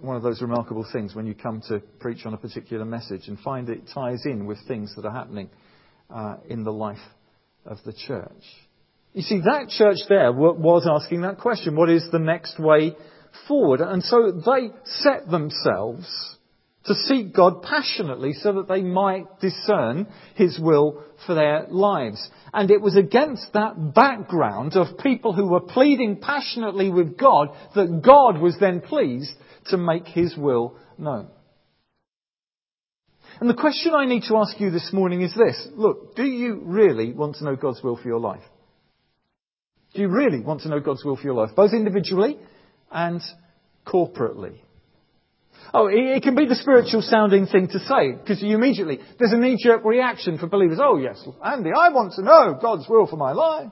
one 0.00 0.16
of 0.16 0.22
those 0.22 0.40
remarkable 0.40 0.86
things 0.90 1.14
when 1.14 1.26
you 1.26 1.34
come 1.34 1.62
to 1.68 1.80
preach 2.00 2.24
on 2.24 2.32
a 2.32 2.38
particular 2.38 2.86
message 2.86 3.28
and 3.28 3.38
find 3.40 3.68
it 3.68 3.82
ties 3.92 4.24
in 4.24 4.46
with 4.46 4.56
things 4.66 4.94
that 4.96 5.04
are 5.04 5.12
happening 5.12 5.50
uh, 6.12 6.36
in 6.48 6.64
the 6.64 6.72
life 6.72 6.98
of 7.64 7.78
the 7.84 7.92
church. 7.92 8.42
You 9.12 9.22
see, 9.22 9.40
that 9.40 9.68
church 9.70 9.98
there 10.08 10.32
was 10.32 10.86
asking 10.88 11.22
that 11.22 11.38
question 11.38 11.74
what 11.74 11.90
is 11.90 12.06
the 12.12 12.18
next 12.18 12.58
way 12.58 12.94
forward? 13.48 13.80
And 13.80 14.02
so 14.02 14.30
they 14.32 14.70
set 14.84 15.28
themselves 15.28 16.06
to 16.84 16.94
seek 16.94 17.34
God 17.34 17.62
passionately 17.62 18.32
so 18.32 18.54
that 18.54 18.68
they 18.68 18.82
might 18.82 19.40
discern 19.40 20.06
His 20.34 20.58
will 20.58 21.04
for 21.26 21.34
their 21.34 21.66
lives. 21.68 22.26
And 22.54 22.70
it 22.70 22.80
was 22.80 22.96
against 22.96 23.52
that 23.52 23.94
background 23.94 24.76
of 24.76 24.98
people 24.98 25.32
who 25.32 25.48
were 25.48 25.60
pleading 25.60 26.20
passionately 26.20 26.90
with 26.90 27.18
God 27.18 27.48
that 27.74 28.02
God 28.02 28.40
was 28.40 28.56
then 28.58 28.80
pleased 28.80 29.32
to 29.66 29.76
make 29.76 30.06
His 30.06 30.36
will 30.36 30.76
known. 30.96 31.28
And 33.40 33.48
the 33.48 33.54
question 33.54 33.94
I 33.94 34.04
need 34.04 34.24
to 34.28 34.36
ask 34.36 34.60
you 34.60 34.70
this 34.70 34.92
morning 34.92 35.22
is 35.22 35.34
this. 35.34 35.66
Look, 35.74 36.14
do 36.14 36.24
you 36.24 36.60
really 36.62 37.14
want 37.14 37.36
to 37.36 37.44
know 37.44 37.56
God's 37.56 37.82
will 37.82 37.96
for 37.96 38.06
your 38.06 38.20
life? 38.20 38.42
Do 39.94 40.02
you 40.02 40.08
really 40.08 40.40
want 40.40 40.60
to 40.62 40.68
know 40.68 40.78
God's 40.78 41.04
will 41.04 41.16
for 41.16 41.22
your 41.22 41.34
life? 41.34 41.50
Both 41.56 41.72
individually 41.72 42.38
and 42.92 43.22
corporately. 43.86 44.58
Oh, 45.72 45.88
it 45.90 46.22
can 46.22 46.34
be 46.34 46.46
the 46.46 46.54
spiritual 46.54 47.00
sounding 47.00 47.46
thing 47.46 47.68
to 47.68 47.78
say, 47.80 48.12
because 48.12 48.42
you 48.42 48.54
immediately, 48.54 48.98
there's 49.18 49.32
a 49.32 49.38
knee-jerk 49.38 49.84
reaction 49.84 50.36
for 50.36 50.46
believers. 50.46 50.78
Oh 50.82 50.98
yes, 50.98 51.24
Andy, 51.44 51.70
I 51.70 51.88
want 51.90 52.12
to 52.14 52.22
know 52.22 52.58
God's 52.60 52.88
will 52.88 53.06
for 53.06 53.16
my 53.16 53.32
life. 53.32 53.70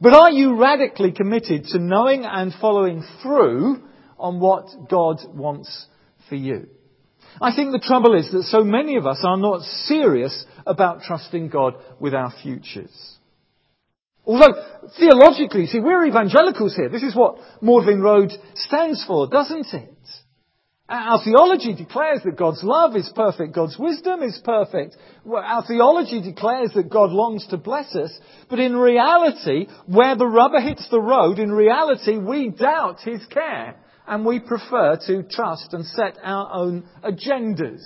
But 0.00 0.14
are 0.14 0.30
you 0.30 0.56
radically 0.56 1.12
committed 1.12 1.66
to 1.66 1.78
knowing 1.78 2.24
and 2.24 2.52
following 2.60 3.04
through 3.22 3.82
on 4.18 4.40
what 4.40 4.88
God 4.88 5.18
wants 5.28 5.86
for 6.28 6.34
you? 6.34 6.68
I 7.40 7.54
think 7.54 7.72
the 7.72 7.78
trouble 7.78 8.16
is 8.16 8.30
that 8.32 8.44
so 8.44 8.64
many 8.64 8.96
of 8.96 9.06
us 9.06 9.20
are 9.24 9.36
not 9.36 9.62
serious 9.62 10.44
about 10.66 11.02
trusting 11.02 11.48
God 11.48 11.74
with 11.98 12.14
our 12.14 12.32
futures. 12.42 13.18
Although, 14.24 14.54
theologically, 14.98 15.66
see, 15.66 15.80
we're 15.80 16.06
evangelicals 16.06 16.76
here. 16.76 16.88
This 16.88 17.02
is 17.02 17.16
what 17.16 17.36
Magdalen 17.62 18.02
Road 18.02 18.30
stands 18.54 19.04
for, 19.06 19.26
doesn't 19.28 19.66
it? 19.72 19.94
Our 20.88 21.22
theology 21.22 21.72
declares 21.72 22.20
that 22.24 22.36
God's 22.36 22.64
love 22.64 22.96
is 22.96 23.10
perfect, 23.14 23.54
God's 23.54 23.78
wisdom 23.78 24.22
is 24.22 24.40
perfect. 24.44 24.96
Our 25.24 25.64
theology 25.64 26.20
declares 26.20 26.72
that 26.74 26.90
God 26.90 27.10
longs 27.10 27.46
to 27.48 27.56
bless 27.56 27.94
us, 27.94 28.12
but 28.48 28.58
in 28.58 28.76
reality, 28.76 29.68
where 29.86 30.16
the 30.16 30.26
rubber 30.26 30.60
hits 30.60 30.88
the 30.90 31.00
road, 31.00 31.38
in 31.38 31.52
reality, 31.52 32.18
we 32.18 32.48
doubt 32.48 33.00
His 33.02 33.24
care 33.26 33.76
and 34.10 34.26
we 34.26 34.40
prefer 34.40 34.98
to 35.06 35.22
trust 35.22 35.72
and 35.72 35.86
set 35.86 36.18
our 36.20 36.52
own 36.52 36.82
agendas. 37.04 37.80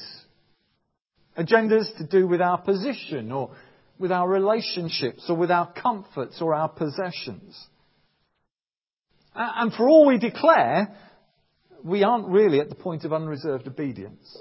Agendas 1.36 1.94
to 1.98 2.06
do 2.06 2.26
with 2.26 2.40
our 2.40 2.56
position 2.56 3.30
or 3.30 3.50
with 3.98 4.10
our 4.10 4.26
relationships 4.26 5.26
or 5.28 5.36
with 5.36 5.50
our 5.50 5.70
comforts 5.74 6.40
or 6.40 6.54
our 6.54 6.70
possessions. 6.70 7.62
And 9.34 9.70
for 9.74 9.86
all 9.86 10.06
we 10.06 10.16
declare, 10.16 10.96
we 11.84 12.04
aren't 12.04 12.28
really 12.28 12.58
at 12.58 12.70
the 12.70 12.74
point 12.74 13.04
of 13.04 13.12
unreserved 13.12 13.68
obedience. 13.68 14.38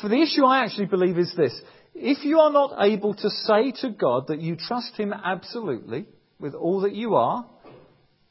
For 0.00 0.08
the 0.08 0.22
issue 0.22 0.44
I 0.44 0.62
actually 0.62 0.86
believe 0.86 1.18
is 1.18 1.34
this. 1.36 1.60
If 1.96 2.24
you 2.24 2.38
are 2.38 2.52
not 2.52 2.76
able 2.78 3.14
to 3.14 3.28
say 3.28 3.72
to 3.80 3.90
God 3.90 4.28
that 4.28 4.40
you 4.40 4.54
trust 4.54 4.94
Him 4.96 5.12
absolutely 5.12 6.06
with 6.38 6.54
all 6.54 6.82
that 6.82 6.94
you 6.94 7.16
are, 7.16 7.44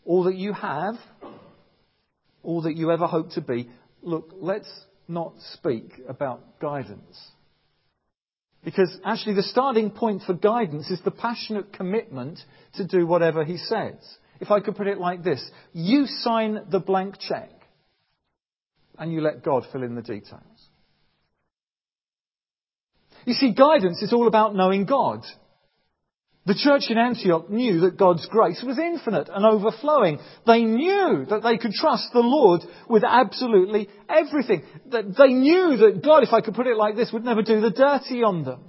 all 0.05 0.23
that 0.23 0.35
you 0.35 0.53
have, 0.53 0.95
all 2.43 2.61
that 2.63 2.75
you 2.75 2.91
ever 2.91 3.07
hope 3.07 3.31
to 3.31 3.41
be, 3.41 3.69
look, 4.01 4.31
let's 4.39 4.69
not 5.07 5.33
speak 5.53 5.93
about 6.07 6.59
guidance. 6.59 7.31
Because 8.63 8.95
actually, 9.05 9.35
the 9.35 9.43
starting 9.43 9.89
point 9.89 10.23
for 10.23 10.33
guidance 10.33 10.89
is 10.91 10.99
the 11.03 11.11
passionate 11.11 11.71
commitment 11.71 12.39
to 12.75 12.85
do 12.85 13.07
whatever 13.07 13.43
he 13.43 13.57
says. 13.57 13.95
If 14.41 14.51
I 14.51 14.59
could 14.59 14.75
put 14.75 14.87
it 14.87 14.97
like 14.97 15.23
this 15.23 15.49
you 15.73 16.05
sign 16.05 16.59
the 16.69 16.79
blank 16.79 17.15
check. 17.19 17.49
and 18.97 19.13
you 19.13 19.21
let 19.21 19.43
God 19.43 19.63
fill 19.71 19.83
in 19.83 19.95
the 19.95 20.01
details. 20.01 20.43
You 23.25 23.33
see, 23.33 23.53
guidance 23.53 24.01
is 24.01 24.13
all 24.13 24.27
about 24.27 24.55
knowing 24.55 24.85
God. 24.85 25.23
The 26.45 26.55
church 26.55 26.85
in 26.89 26.97
Antioch 26.97 27.49
knew 27.49 27.81
that 27.81 27.97
God's 27.97 28.25
grace 28.27 28.63
was 28.65 28.79
infinite 28.79 29.29
and 29.29 29.45
overflowing. 29.45 30.19
They 30.47 30.63
knew 30.63 31.25
that 31.29 31.43
they 31.43 31.57
could 31.57 31.73
trust 31.73 32.07
the 32.13 32.21
Lord 32.21 32.61
with 32.89 33.03
absolutely 33.03 33.89
everything. 34.09 34.63
They 34.85 35.33
knew 35.33 35.77
that 35.77 36.01
God, 36.03 36.23
if 36.23 36.33
I 36.33 36.41
could 36.41 36.55
put 36.55 36.67
it 36.67 36.77
like 36.77 36.95
this, 36.95 37.11
would 37.11 37.25
never 37.25 37.43
do 37.43 37.59
the 37.59 37.71
dirty 37.71 38.23
on 38.23 38.45
them. 38.45 38.61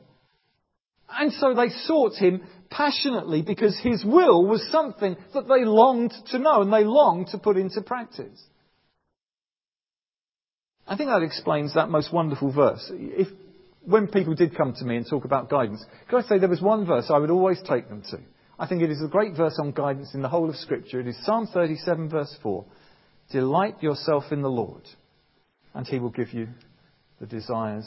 And 1.09 1.33
so 1.33 1.55
they 1.55 1.69
sought 1.85 2.17
Him 2.17 2.43
passionately 2.71 3.43
because 3.43 3.79
His 3.83 4.05
will 4.05 4.47
was 4.47 4.67
something 4.71 5.17
that 5.35 5.49
they 5.49 5.65
longed 5.65 6.13
to 6.33 6.39
know 6.39 6.63
and 6.63 6.73
they 6.73 6.85
longed 6.85 7.29
to 7.29 7.39
put 7.39 7.57
into 7.57 7.83
practice. 7.83 8.43
I 10.87 10.97
think 10.97 11.09
that 11.09 11.23
explains 11.23 11.75
that 11.75 11.89
most 11.89 12.13
wonderful 12.13 12.53
verse. 12.53 12.91
If, 12.93 13.29
when 13.91 14.07
people 14.07 14.35
did 14.35 14.57
come 14.57 14.73
to 14.75 14.85
me 14.85 14.97
and 14.97 15.07
talk 15.09 15.25
about 15.25 15.51
guidance, 15.51 15.85
could 16.09 16.25
I 16.25 16.29
say 16.29 16.39
there 16.39 16.49
was 16.49 16.63
one 16.63 16.87
verse 16.87 17.11
I 17.11 17.19
would 17.19 17.31
always 17.31 17.61
take 17.69 17.89
them 17.89 18.03
to? 18.11 18.19
I 18.59 18.67
think 18.67 18.83
it 18.83 18.91
is 18.91 19.03
a 19.03 19.09
great 19.09 19.37
verse 19.37 19.59
on 19.61 19.73
guidance 19.73 20.15
in 20.15 20.23
the 20.23 20.29
whole 20.29 20.49
of 20.49 20.57
Scripture. 20.57 21.01
It 21.01 21.07
is 21.07 21.25
Psalm 21.25 21.49
37, 21.53 22.09
verse 22.09 22.37
4. 22.43 22.65
Delight 23.33 23.83
yourself 23.83 24.25
in 24.33 24.43
the 24.43 24.51
Lord, 24.51 24.83
and 25.75 25.87
He 25.87 25.99
will 25.99 26.11
give 26.11 26.33
you 26.33 26.49
the 27.21 27.27
desires 27.27 27.87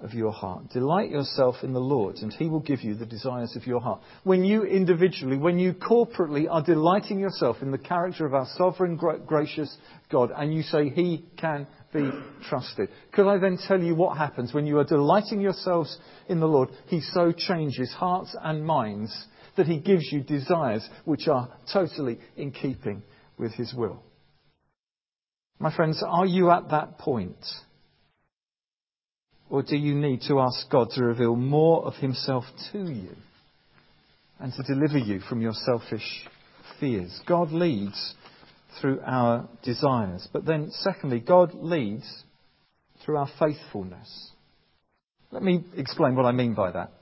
of 0.00 0.14
your 0.14 0.32
heart. 0.32 0.70
Delight 0.70 1.10
yourself 1.10 1.56
in 1.62 1.72
the 1.72 1.80
Lord, 1.80 2.16
and 2.16 2.32
He 2.32 2.48
will 2.48 2.60
give 2.60 2.82
you 2.82 2.94
the 2.94 3.06
desires 3.06 3.54
of 3.56 3.66
your 3.66 3.80
heart. 3.80 4.00
When 4.24 4.44
you 4.44 4.64
individually, 4.64 5.36
when 5.36 5.58
you 5.58 5.74
corporately 5.74 6.46
are 6.50 6.62
delighting 6.62 7.20
yourself 7.20 7.58
in 7.60 7.70
the 7.70 7.78
character 7.78 8.24
of 8.24 8.34
our 8.34 8.46
sovereign, 8.56 8.96
gracious 8.96 9.76
God, 10.10 10.30
and 10.34 10.54
you 10.54 10.62
say 10.62 10.88
He 10.88 11.26
can 11.36 11.66
be 11.92 12.10
trusted. 12.48 12.88
Could 13.12 13.28
I 13.28 13.38
then 13.38 13.58
tell 13.66 13.82
you 13.82 13.94
what 13.94 14.16
happens 14.16 14.54
when 14.54 14.66
you 14.66 14.78
are 14.78 14.84
delighting 14.84 15.40
yourselves 15.40 15.98
in 16.28 16.40
the 16.40 16.46
Lord? 16.46 16.70
He 16.86 17.00
so 17.00 17.32
changes 17.32 17.92
hearts 17.92 18.34
and 18.40 18.64
minds 18.64 19.14
that 19.56 19.66
He 19.66 19.78
gives 19.78 20.10
you 20.10 20.22
desires 20.22 20.88
which 21.04 21.28
are 21.28 21.50
totally 21.72 22.18
in 22.36 22.52
keeping 22.52 23.02
with 23.36 23.52
His 23.52 23.74
will. 23.74 24.02
My 25.58 25.74
friends, 25.74 26.02
are 26.06 26.26
you 26.26 26.50
at 26.50 26.70
that 26.70 26.98
point? 26.98 27.44
Or 29.50 29.62
do 29.62 29.76
you 29.76 29.96
need 29.96 30.22
to 30.28 30.38
ask 30.40 30.70
God 30.70 30.90
to 30.94 31.02
reveal 31.02 31.34
more 31.34 31.84
of 31.84 31.94
Himself 31.94 32.44
to 32.70 32.78
you 32.78 33.16
and 34.38 34.52
to 34.52 34.62
deliver 34.62 34.96
you 34.96 35.18
from 35.28 35.42
your 35.42 35.52
selfish 35.52 36.28
fears? 36.78 37.20
God 37.26 37.50
leads 37.50 38.14
through 38.80 39.00
our 39.04 39.48
desires. 39.64 40.28
But 40.32 40.46
then, 40.46 40.70
secondly, 40.70 41.18
God 41.18 41.52
leads 41.54 42.06
through 43.04 43.16
our 43.16 43.28
faithfulness. 43.40 44.30
Let 45.32 45.42
me 45.42 45.64
explain 45.76 46.14
what 46.14 46.26
I 46.26 46.32
mean 46.32 46.54
by 46.54 46.70
that. 46.70 46.92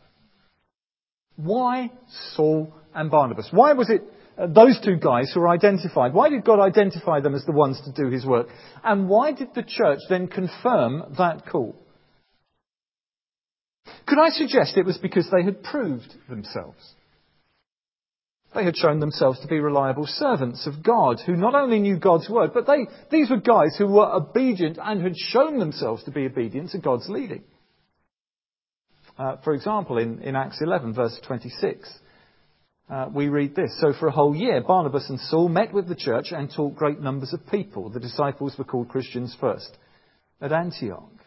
Why 1.36 1.92
Saul 2.34 2.72
and 2.94 3.10
Barnabas? 3.10 3.48
Why 3.50 3.74
was 3.74 3.90
it 3.90 4.02
uh, 4.38 4.46
those 4.46 4.80
two 4.82 4.96
guys 4.96 5.30
who 5.32 5.40
were 5.40 5.48
identified? 5.48 6.14
Why 6.14 6.30
did 6.30 6.44
God 6.44 6.60
identify 6.60 7.20
them 7.20 7.34
as 7.34 7.44
the 7.44 7.52
ones 7.52 7.80
to 7.84 7.92
do 7.92 8.10
his 8.10 8.24
work? 8.24 8.48
And 8.82 9.08
why 9.08 9.32
did 9.32 9.54
the 9.54 9.62
church 9.62 10.00
then 10.08 10.28
confirm 10.28 11.14
that 11.18 11.46
call? 11.46 11.76
Could 14.08 14.18
I 14.18 14.30
suggest 14.30 14.78
it 14.78 14.86
was 14.86 14.96
because 14.96 15.28
they 15.30 15.44
had 15.44 15.62
proved 15.62 16.10
themselves? 16.30 16.94
They 18.54 18.64
had 18.64 18.76
shown 18.76 19.00
themselves 19.00 19.38
to 19.40 19.46
be 19.46 19.60
reliable 19.60 20.06
servants 20.06 20.66
of 20.66 20.82
God 20.82 21.20
who 21.26 21.36
not 21.36 21.54
only 21.54 21.78
knew 21.78 21.98
God's 21.98 22.28
word, 22.28 22.52
but 22.54 22.66
they, 22.66 22.86
these 23.10 23.28
were 23.28 23.36
guys 23.36 23.76
who 23.76 23.86
were 23.86 24.10
obedient 24.10 24.78
and 24.82 25.02
had 25.02 25.14
shown 25.14 25.58
themselves 25.58 26.04
to 26.04 26.10
be 26.10 26.24
obedient 26.24 26.70
to 26.70 26.78
God's 26.78 27.06
leading. 27.10 27.44
Uh, 29.18 29.36
for 29.44 29.52
example, 29.52 29.98
in, 29.98 30.22
in, 30.22 30.34
Acts 30.34 30.62
11, 30.62 30.94
verse 30.94 31.20
26, 31.26 31.92
uh, 32.88 33.10
we 33.12 33.28
read 33.28 33.54
this. 33.54 33.78
So 33.78 33.92
for 34.00 34.06
a 34.06 34.12
whole 34.12 34.34
year, 34.34 34.62
Barnabas 34.62 35.10
and 35.10 35.20
Saul 35.20 35.50
met 35.50 35.74
with 35.74 35.86
the 35.86 35.94
church 35.94 36.28
and 36.30 36.50
taught 36.50 36.76
great 36.76 37.00
numbers 37.00 37.34
of 37.34 37.46
people. 37.48 37.90
The 37.90 38.00
disciples 38.00 38.54
were 38.56 38.64
called 38.64 38.88
Christians 38.88 39.36
first 39.38 39.76
at 40.40 40.52
Antioch. 40.52 41.17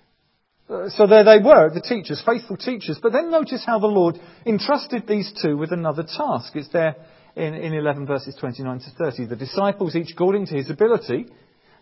Uh, 0.72 0.90
so 0.90 1.06
there 1.06 1.26
they 1.26 1.40
were, 1.40 1.70
the 1.70 1.82
teachers, 1.82 2.24
faithful 2.26 2.56
teachers. 2.56 2.98
But 3.02 3.12
then 3.12 3.30
notice 3.30 3.64
how 3.66 3.80
the 3.80 3.88
Lord 3.88 4.18
entrusted 4.46 5.06
these 5.06 5.32
two 5.42 5.58
with 5.58 5.74
another 5.74 6.04
task. 6.04 6.56
It's 6.56 6.70
there 6.70 6.96
in, 7.36 7.54
in 7.54 7.74
11 7.74 8.06
verses 8.06 8.36
29 8.40 8.80
to 8.80 8.90
30. 8.98 9.26
The 9.26 9.36
disciples, 9.36 9.96
each 9.96 10.12
according 10.14 10.46
to 10.48 10.56
his 10.56 10.70
ability, 10.70 11.26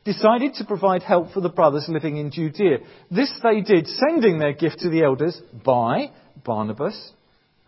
decided 0.06 0.56
to 0.56 0.66
provide 0.66 1.04
help 1.04 1.32
for 1.34 1.42
the 1.42 1.50
brothers 1.50 1.86
living 1.88 2.18
in 2.18 2.32
Judea. 2.32 2.80
This 3.12 3.32
they 3.44 3.62
did, 3.62 3.86
sending 3.88 4.40
their 4.40 4.54
gift 4.54 4.80
to 4.80 4.90
the 4.90 5.04
elders 5.04 5.40
by 5.64 6.12
Barnabas 6.44 7.12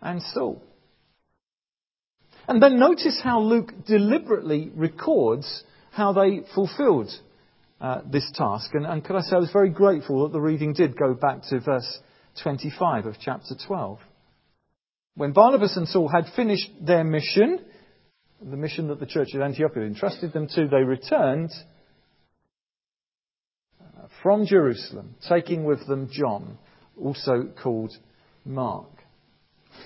and 0.00 0.20
Saul. 0.22 0.60
And 2.48 2.60
then 2.60 2.80
notice 2.80 3.20
how 3.22 3.40
Luke 3.40 3.72
deliberately 3.86 4.72
records 4.74 5.62
how 5.92 6.12
they 6.12 6.40
fulfilled 6.52 7.10
this 8.10 8.30
task. 8.34 8.70
And, 8.74 8.86
and 8.86 9.04
could 9.04 9.16
I 9.16 9.20
say 9.22 9.36
I 9.36 9.40
was 9.40 9.52
very 9.52 9.70
grateful 9.70 10.22
that 10.22 10.32
the 10.32 10.40
reading 10.40 10.72
did 10.72 10.96
go 10.96 11.14
back 11.14 11.42
to 11.50 11.60
verse 11.60 11.98
25 12.42 13.06
of 13.06 13.16
chapter 13.20 13.54
12. 13.66 13.98
When 15.14 15.32
Barnabas 15.32 15.76
and 15.76 15.88
Saul 15.88 16.08
had 16.08 16.26
finished 16.34 16.70
their 16.80 17.04
mission, 17.04 17.60
the 18.40 18.56
mission 18.56 18.88
that 18.88 19.00
the 19.00 19.06
church 19.06 19.28
at 19.34 19.42
Antioch 19.42 19.74
had 19.74 19.84
entrusted 19.84 20.32
them 20.32 20.48
to, 20.54 20.68
they 20.68 20.82
returned 20.82 21.50
uh, 23.80 24.06
from 24.22 24.46
Jerusalem, 24.46 25.14
taking 25.28 25.64
with 25.64 25.86
them 25.86 26.08
John, 26.10 26.58
also 26.98 27.50
called 27.62 27.92
Mark. 28.44 28.88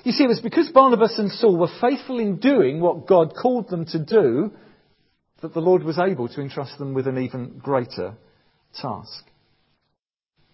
You 0.04 0.12
see, 0.12 0.24
it 0.24 0.28
was 0.28 0.40
because 0.40 0.68
Barnabas 0.68 1.18
and 1.18 1.30
Saul 1.32 1.56
were 1.56 1.80
faithful 1.80 2.18
in 2.18 2.36
doing 2.36 2.80
what 2.80 3.06
God 3.06 3.34
called 3.40 3.68
them 3.68 3.86
to 3.86 4.04
do 4.04 4.52
that 5.42 5.54
the 5.54 5.60
Lord 5.60 5.82
was 5.82 5.98
able 5.98 6.28
to 6.28 6.40
entrust 6.40 6.78
them 6.78 6.94
with 6.94 7.06
an 7.06 7.18
even 7.18 7.58
greater 7.58 8.14
task. 8.80 9.24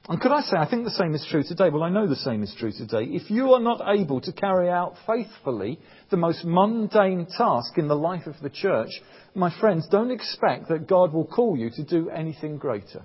And 0.08 0.20
could 0.20 0.32
I 0.32 0.40
say, 0.40 0.56
I 0.56 0.68
think 0.68 0.84
the 0.84 0.90
same 0.90 1.14
is 1.14 1.24
true 1.30 1.44
today. 1.44 1.70
Well, 1.70 1.84
I 1.84 1.88
know 1.88 2.08
the 2.08 2.16
same 2.16 2.42
is 2.42 2.54
true 2.58 2.72
today. 2.72 3.04
If 3.04 3.30
you 3.30 3.52
are 3.52 3.60
not 3.60 3.80
able 3.86 4.20
to 4.22 4.32
carry 4.32 4.68
out 4.68 4.94
faithfully 5.06 5.78
the 6.10 6.16
most 6.16 6.44
mundane 6.44 7.26
task 7.26 7.78
in 7.78 7.86
the 7.86 7.94
life 7.94 8.26
of 8.26 8.34
the 8.42 8.50
church, 8.50 8.90
my 9.36 9.56
friends, 9.60 9.86
don't 9.90 10.10
expect 10.10 10.68
that 10.68 10.88
God 10.88 11.12
will 11.12 11.26
call 11.26 11.56
you 11.56 11.70
to 11.70 11.84
do 11.84 12.10
anything 12.10 12.58
greater. 12.58 13.04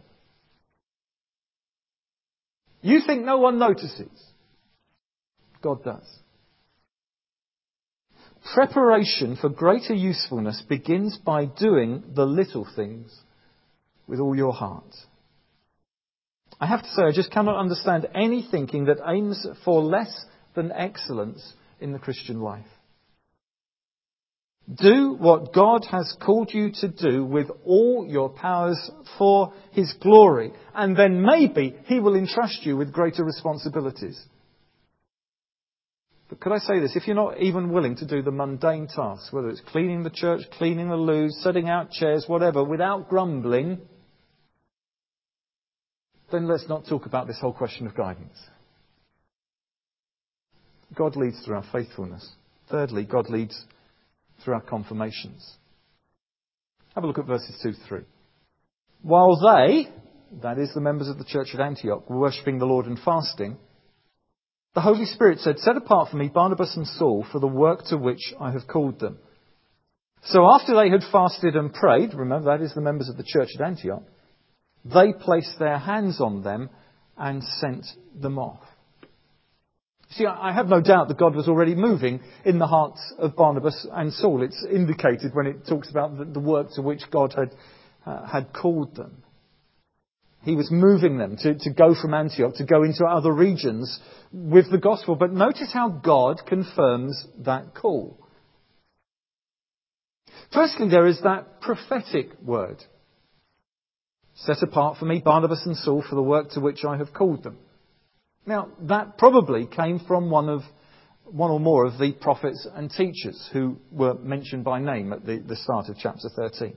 You 2.81 3.01
think 3.05 3.23
no 3.25 3.37
one 3.37 3.59
notices. 3.59 4.09
God 5.61 5.83
does. 5.83 6.19
Preparation 8.53 9.35
for 9.35 9.49
greater 9.49 9.93
usefulness 9.93 10.63
begins 10.67 11.17
by 11.17 11.45
doing 11.45 12.03
the 12.15 12.25
little 12.25 12.67
things 12.75 13.13
with 14.07 14.19
all 14.19 14.35
your 14.35 14.53
heart. 14.53 14.95
I 16.59 16.65
have 16.65 16.81
to 16.81 16.89
say, 16.89 17.03
I 17.03 17.11
just 17.11 17.31
cannot 17.31 17.59
understand 17.59 18.07
any 18.15 18.47
thinking 18.49 18.85
that 18.85 18.99
aims 19.05 19.45
for 19.65 19.81
less 19.81 20.25
than 20.55 20.71
excellence 20.71 21.53
in 21.79 21.91
the 21.91 21.99
Christian 21.99 22.39
life. 22.41 22.65
Do 24.73 25.15
what 25.17 25.53
God 25.53 25.85
has 25.91 26.15
called 26.23 26.53
you 26.53 26.71
to 26.81 26.87
do 26.87 27.25
with 27.25 27.47
all 27.65 28.05
your 28.07 28.29
powers 28.29 28.91
for 29.17 29.53
His 29.71 29.93
glory, 30.01 30.51
and 30.73 30.95
then 30.95 31.21
maybe 31.21 31.75
He 31.85 31.99
will 31.99 32.15
entrust 32.15 32.65
you 32.65 32.75
with 32.75 32.91
greater 32.91 33.23
responsibilities. 33.23 34.19
But 36.29 36.41
could 36.41 36.51
I 36.51 36.57
say 36.57 36.79
this? 36.79 36.95
If 36.95 37.07
you're 37.07 37.15
not 37.15 37.39
even 37.39 37.71
willing 37.71 37.95
to 37.97 38.05
do 38.05 38.21
the 38.21 38.31
mundane 38.31 38.87
tasks, 38.87 39.31
whether 39.31 39.49
it's 39.49 39.61
cleaning 39.61 40.03
the 40.03 40.09
church, 40.09 40.41
cleaning 40.51 40.89
the 40.89 40.97
loo, 40.97 41.29
setting 41.29 41.69
out 41.69 41.91
chairs, 41.91 42.25
whatever, 42.27 42.63
without 42.63 43.09
grumbling, 43.09 43.79
then 46.31 46.47
let's 46.47 46.67
not 46.67 46.85
talk 46.87 47.05
about 47.05 47.27
this 47.27 47.39
whole 47.39 47.53
question 47.53 47.87
of 47.87 47.95
guidance. 47.95 48.37
God 50.93 51.15
leads 51.15 51.39
through 51.45 51.55
our 51.55 51.65
faithfulness. 51.71 52.29
Thirdly, 52.69 53.05
God 53.05 53.29
leads 53.29 53.65
through 54.43 54.55
our 54.55 54.61
confirmations. 54.61 55.55
Have 56.95 57.03
a 57.03 57.07
look 57.07 57.19
at 57.19 57.25
verses 57.25 57.57
2 57.63 57.71
to 57.71 57.77
3. 57.87 57.99
While 59.01 59.39
they, 59.39 59.87
that 60.41 60.57
is 60.57 60.73
the 60.73 60.81
members 60.81 61.07
of 61.07 61.17
the 61.17 61.23
church 61.23 61.49
at 61.53 61.61
Antioch, 61.61 62.09
were 62.09 62.19
worshipping 62.19 62.59
the 62.59 62.65
Lord 62.65 62.87
and 62.87 62.99
fasting, 62.99 63.57
the 64.77 64.81
Holy 64.81 65.05
Spirit 65.05 65.39
said, 65.39 65.57
Set 65.57 65.75
apart 65.75 66.11
for 66.11 66.17
me 66.17 66.27
Barnabas 66.27 66.77
and 66.77 66.85
Saul 66.85 67.25
for 67.31 67.39
the 67.39 67.47
work 67.47 67.85
to 67.85 67.97
which 67.97 68.31
I 68.39 68.51
have 68.51 68.67
called 68.67 68.99
them. 68.99 69.17
So 70.25 70.47
after 70.47 70.75
they 70.75 70.91
had 70.91 71.01
fasted 71.11 71.55
and 71.55 71.73
prayed, 71.73 72.13
remember 72.13 72.55
that 72.55 72.63
is 72.63 72.75
the 72.75 72.81
members 72.81 73.09
of 73.09 73.17
the 73.17 73.23
church 73.25 73.49
at 73.55 73.65
Antioch, 73.65 74.03
they 74.85 75.13
placed 75.13 75.57
their 75.57 75.79
hands 75.79 76.21
on 76.21 76.43
them 76.43 76.69
and 77.17 77.43
sent 77.43 77.87
them 78.21 78.37
off. 78.37 78.61
See, 80.11 80.27
I 80.27 80.53
have 80.53 80.67
no 80.67 80.79
doubt 80.79 81.07
that 81.07 81.17
God 81.17 81.35
was 81.35 81.47
already 81.47 81.73
moving 81.73 82.19
in 82.45 82.59
the 82.59 82.67
hearts 82.67 83.01
of 83.17 83.35
Barnabas 83.35 83.87
and 83.91 84.13
Saul. 84.13 84.43
It's 84.43 84.63
indicated 84.71 85.33
when 85.33 85.47
it 85.47 85.65
talks 85.67 85.89
about 85.89 86.35
the, 86.35 86.39
work 86.39 86.67
to 86.75 86.83
which 86.83 87.01
God 87.09 87.33
had, 87.35 87.55
uh, 88.05 88.27
had 88.27 88.53
called 88.53 88.95
them. 88.95 89.23
He 90.47 90.55
was 90.55 90.71
moving 90.71 91.17
them 91.17 91.35
to, 91.41 91.55
to 91.55 91.73
go 91.73 91.93
from 91.93 92.13
Antioch, 92.13 92.55
to 92.55 92.63
go 92.63 92.83
into 92.83 93.03
other 93.03 93.33
regions 93.33 93.99
with 94.31 94.71
the 94.71 94.77
gospel. 94.77 95.17
But 95.17 95.33
notice 95.33 95.73
how 95.73 95.89
God 95.89 96.39
confirms 96.47 97.21
that 97.39 97.75
call. 97.75 98.17
Firstly, 100.53 100.87
there 100.87 101.05
is 101.05 101.19
that 101.23 101.59
prophetic 101.59 102.29
word. 102.41 102.81
Set 104.35 104.63
apart 104.63 104.97
for 104.97 105.03
me 105.03 105.19
Barnabas 105.19 105.63
and 105.65 105.75
Saul 105.75 106.01
for 106.09 106.15
the 106.15 106.21
work 106.21 106.51
to 106.51 106.61
which 106.61 106.85
I 106.85 106.95
have 106.95 107.11
called 107.11 107.43
them. 107.43 107.57
Now, 108.45 108.69
that 108.83 109.17
probably 109.17 109.65
came 109.65 109.99
from 109.99 110.29
one 110.29 110.47
of 110.47 110.61
one 111.25 111.51
or 111.51 111.59
more 111.59 111.83
of 111.83 111.99
the 111.99 112.13
prophets 112.13 112.65
and 112.73 112.89
teachers 112.89 113.49
who 113.51 113.79
were 113.91 114.13
mentioned 114.13 114.63
by 114.63 114.79
name 114.79 115.11
at 115.11 115.25
the, 115.25 115.39
the 115.39 115.57
start 115.57 115.89
of 115.89 115.97
chapter 115.99 116.29
13. 116.33 116.73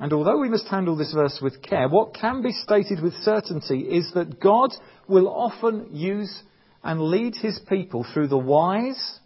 And 0.00 0.14
although 0.14 0.38
we 0.38 0.48
must 0.48 0.66
handle 0.66 0.96
this 0.96 1.12
verse 1.12 1.38
with 1.42 1.60
care, 1.60 1.86
what 1.86 2.14
can 2.14 2.40
be 2.40 2.52
stated 2.52 3.02
with 3.02 3.12
certainty 3.22 3.80
is 3.80 4.10
that 4.14 4.40
God 4.40 4.70
will 5.06 5.28
often 5.28 5.88
use 5.92 6.42
and 6.82 7.02
lead 7.02 7.34
his 7.36 7.60
people 7.68 8.06
through 8.12 8.28
the 8.28 8.38
wise 8.38 9.20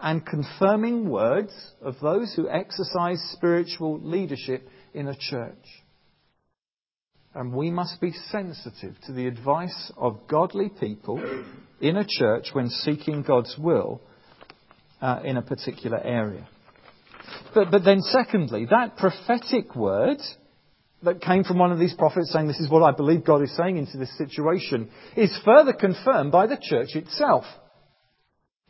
and 0.00 0.24
confirming 0.24 1.08
words 1.08 1.52
of 1.80 1.96
those 2.00 2.32
who 2.34 2.48
exercise 2.48 3.20
spiritual 3.32 4.00
leadership 4.00 4.68
in 4.94 5.08
a 5.08 5.16
church. 5.16 5.82
And 7.34 7.52
we 7.52 7.72
must 7.72 8.00
be 8.00 8.12
sensitive 8.30 8.94
to 9.06 9.12
the 9.12 9.26
advice 9.26 9.90
of 9.96 10.28
godly 10.28 10.68
people 10.68 11.20
in 11.80 11.96
a 11.96 12.06
church 12.06 12.50
when 12.52 12.68
seeking 12.68 13.22
God's 13.22 13.56
will 13.58 14.00
uh, 15.00 15.20
in 15.24 15.36
a 15.36 15.42
particular 15.42 15.98
area. 15.98 16.46
But, 17.54 17.70
but 17.70 17.84
then, 17.84 18.00
secondly, 18.02 18.66
that 18.70 18.96
prophetic 18.96 19.74
word 19.76 20.18
that 21.02 21.20
came 21.20 21.44
from 21.44 21.58
one 21.58 21.72
of 21.72 21.78
these 21.78 21.94
prophets 21.94 22.32
saying, 22.32 22.46
This 22.46 22.60
is 22.60 22.70
what 22.70 22.82
I 22.82 22.96
believe 22.96 23.24
God 23.24 23.42
is 23.42 23.56
saying 23.56 23.76
into 23.76 23.98
this 23.98 24.16
situation, 24.16 24.90
is 25.16 25.36
further 25.44 25.72
confirmed 25.72 26.32
by 26.32 26.46
the 26.46 26.58
church 26.60 26.94
itself. 26.94 27.44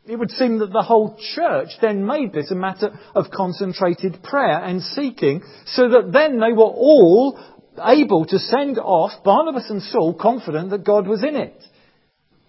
It 0.05 0.17
would 0.17 0.31
seem 0.31 0.59
that 0.59 0.73
the 0.73 0.81
whole 0.81 1.17
church 1.35 1.69
then 1.81 2.05
made 2.05 2.33
this 2.33 2.51
a 2.51 2.55
matter 2.55 2.91
of 3.15 3.31
concentrated 3.31 4.21
prayer 4.21 4.61
and 4.63 4.81
seeking, 4.81 5.43
so 5.67 5.87
that 5.89 6.11
then 6.11 6.39
they 6.39 6.51
were 6.51 6.63
all 6.63 7.39
able 7.81 8.25
to 8.25 8.37
send 8.37 8.77
off 8.77 9.23
Barnabas 9.23 9.69
and 9.69 9.81
Saul 9.81 10.13
confident 10.13 10.71
that 10.71 10.83
God 10.83 11.07
was 11.07 11.23
in 11.23 11.35
it, 11.35 11.55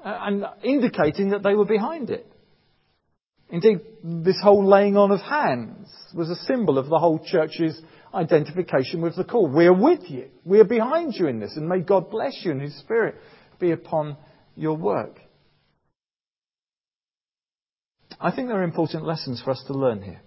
uh, 0.05 0.19
and 0.23 0.45
indicating 0.65 1.31
that 1.31 1.43
they 1.43 1.55
were 1.55 1.65
behind 1.65 2.11
it. 2.11 2.27
Indeed, 3.55 3.83
this 4.03 4.41
whole 4.43 4.69
laying 4.69 4.97
on 4.97 5.13
of 5.13 5.21
hands 5.21 5.87
was 6.13 6.29
a 6.29 6.35
symbol 6.35 6.77
of 6.77 6.89
the 6.89 6.99
whole 6.99 7.21
church's 7.25 7.81
identification 8.13 9.01
with 9.01 9.15
the 9.15 9.23
call. 9.23 9.47
We're 9.47 9.73
with 9.73 10.11
you. 10.11 10.31
We're 10.45 10.65
behind 10.65 11.15
you 11.15 11.29
in 11.29 11.39
this, 11.39 11.57
and 11.57 11.69
may 11.69 11.79
God 11.79 12.11
bless 12.11 12.33
you 12.43 12.51
and 12.51 12.61
His 12.61 12.77
Spirit 12.81 13.15
be 13.61 13.71
upon 13.71 14.17
your 14.57 14.77
work. 14.77 15.21
I 18.21 18.35
think 18.35 18.49
there 18.49 18.59
are 18.59 18.65
important 18.65 19.07
lessons 19.07 19.41
for 19.41 19.53
us 19.53 19.63
to 19.69 19.73
learn 19.73 20.03
here. 20.03 20.21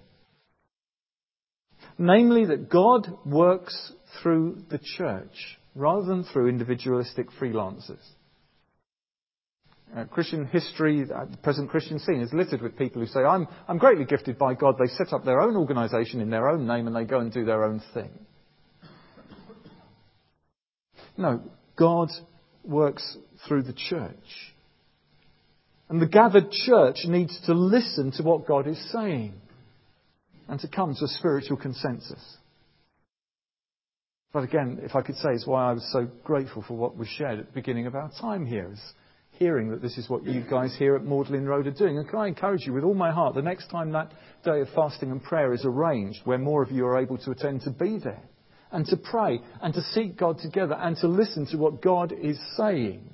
Namely, 1.97 2.45
that 2.45 2.69
God 2.69 3.09
works 3.25 3.91
through 4.23 4.63
the 4.69 4.79
church 4.79 5.59
rather 5.75 6.05
than 6.05 6.23
through 6.23 6.47
individualistic 6.47 7.27
freelancers. 7.31 8.05
Uh, 9.95 10.03
Christian 10.05 10.45
history, 10.45 11.03
uh, 11.03 11.25
the 11.25 11.37
present 11.37 11.69
Christian 11.69 11.97
scene 11.99 12.21
is 12.21 12.33
littered 12.33 12.61
with 12.61 12.77
people 12.77 13.01
who 13.01 13.07
say, 13.07 13.21
I'm, 13.21 13.47
I'm 13.67 13.77
greatly 13.77 14.05
gifted 14.05 14.37
by 14.37 14.53
God. 14.53 14.75
They 14.77 14.87
set 14.87 15.13
up 15.13 15.23
their 15.23 15.39
own 15.39 15.55
organization 15.55 16.19
in 16.19 16.29
their 16.29 16.49
own 16.49 16.67
name 16.67 16.87
and 16.87 16.95
they 16.95 17.05
go 17.05 17.19
and 17.19 17.31
do 17.31 17.45
their 17.45 17.63
own 17.63 17.81
thing. 17.93 18.11
No, 21.17 21.41
God 21.77 22.09
works 22.63 23.17
through 23.47 23.63
the 23.63 23.73
church. 23.73 24.13
And 25.89 26.01
the 26.01 26.07
gathered 26.07 26.51
church 26.51 26.97
needs 27.05 27.39
to 27.45 27.53
listen 27.53 28.11
to 28.17 28.23
what 28.23 28.45
God 28.45 28.67
is 28.67 28.91
saying 28.91 29.33
and 30.49 30.59
to 30.59 30.67
come 30.67 30.93
to 30.93 31.05
a 31.05 31.07
spiritual 31.07 31.57
consensus. 31.57 32.37
But 34.33 34.43
again, 34.43 34.79
if 34.83 34.95
I 34.95 35.01
could 35.01 35.15
say, 35.15 35.29
it's 35.31 35.47
why 35.47 35.69
I 35.69 35.73
was 35.73 35.89
so 35.91 36.07
grateful 36.23 36.63
for 36.67 36.75
what 36.75 36.97
was 36.97 37.07
shared 37.07 37.39
at 37.39 37.47
the 37.47 37.53
beginning 37.53 37.87
of 37.87 37.95
our 37.95 38.11
time 38.19 38.45
here, 38.45 38.73
hearing 39.37 39.69
that 39.69 39.81
this 39.81 39.97
is 39.97 40.09
what 40.09 40.25
you 40.25 40.43
guys 40.49 40.75
here 40.77 40.95
at 40.95 41.03
Magdalen 41.03 41.45
Road 41.45 41.67
are 41.67 41.71
doing. 41.71 41.97
And 41.97 42.07
can 42.07 42.19
I 42.19 42.27
encourage 42.27 42.65
you 42.65 42.73
with 42.73 42.83
all 42.83 42.93
my 42.93 43.11
heart, 43.11 43.35
the 43.35 43.41
next 43.41 43.69
time 43.69 43.91
that 43.91 44.11
day 44.43 44.61
of 44.61 44.69
fasting 44.75 45.11
and 45.11 45.23
prayer 45.23 45.53
is 45.53 45.65
arranged, 45.65 46.19
where 46.23 46.37
more 46.37 46.63
of 46.63 46.71
you 46.71 46.85
are 46.85 46.99
able 46.99 47.17
to 47.19 47.31
attend, 47.31 47.61
to 47.61 47.71
be 47.71 47.99
there 47.99 48.23
and 48.71 48.85
to 48.87 48.97
pray 48.97 49.39
and 49.61 49.73
to 49.73 49.81
seek 49.81 50.17
God 50.17 50.39
together 50.39 50.75
and 50.75 50.97
to 50.97 51.07
listen 51.07 51.45
to 51.47 51.57
what 51.57 51.81
God 51.81 52.11
is 52.11 52.37
saying. 52.57 53.09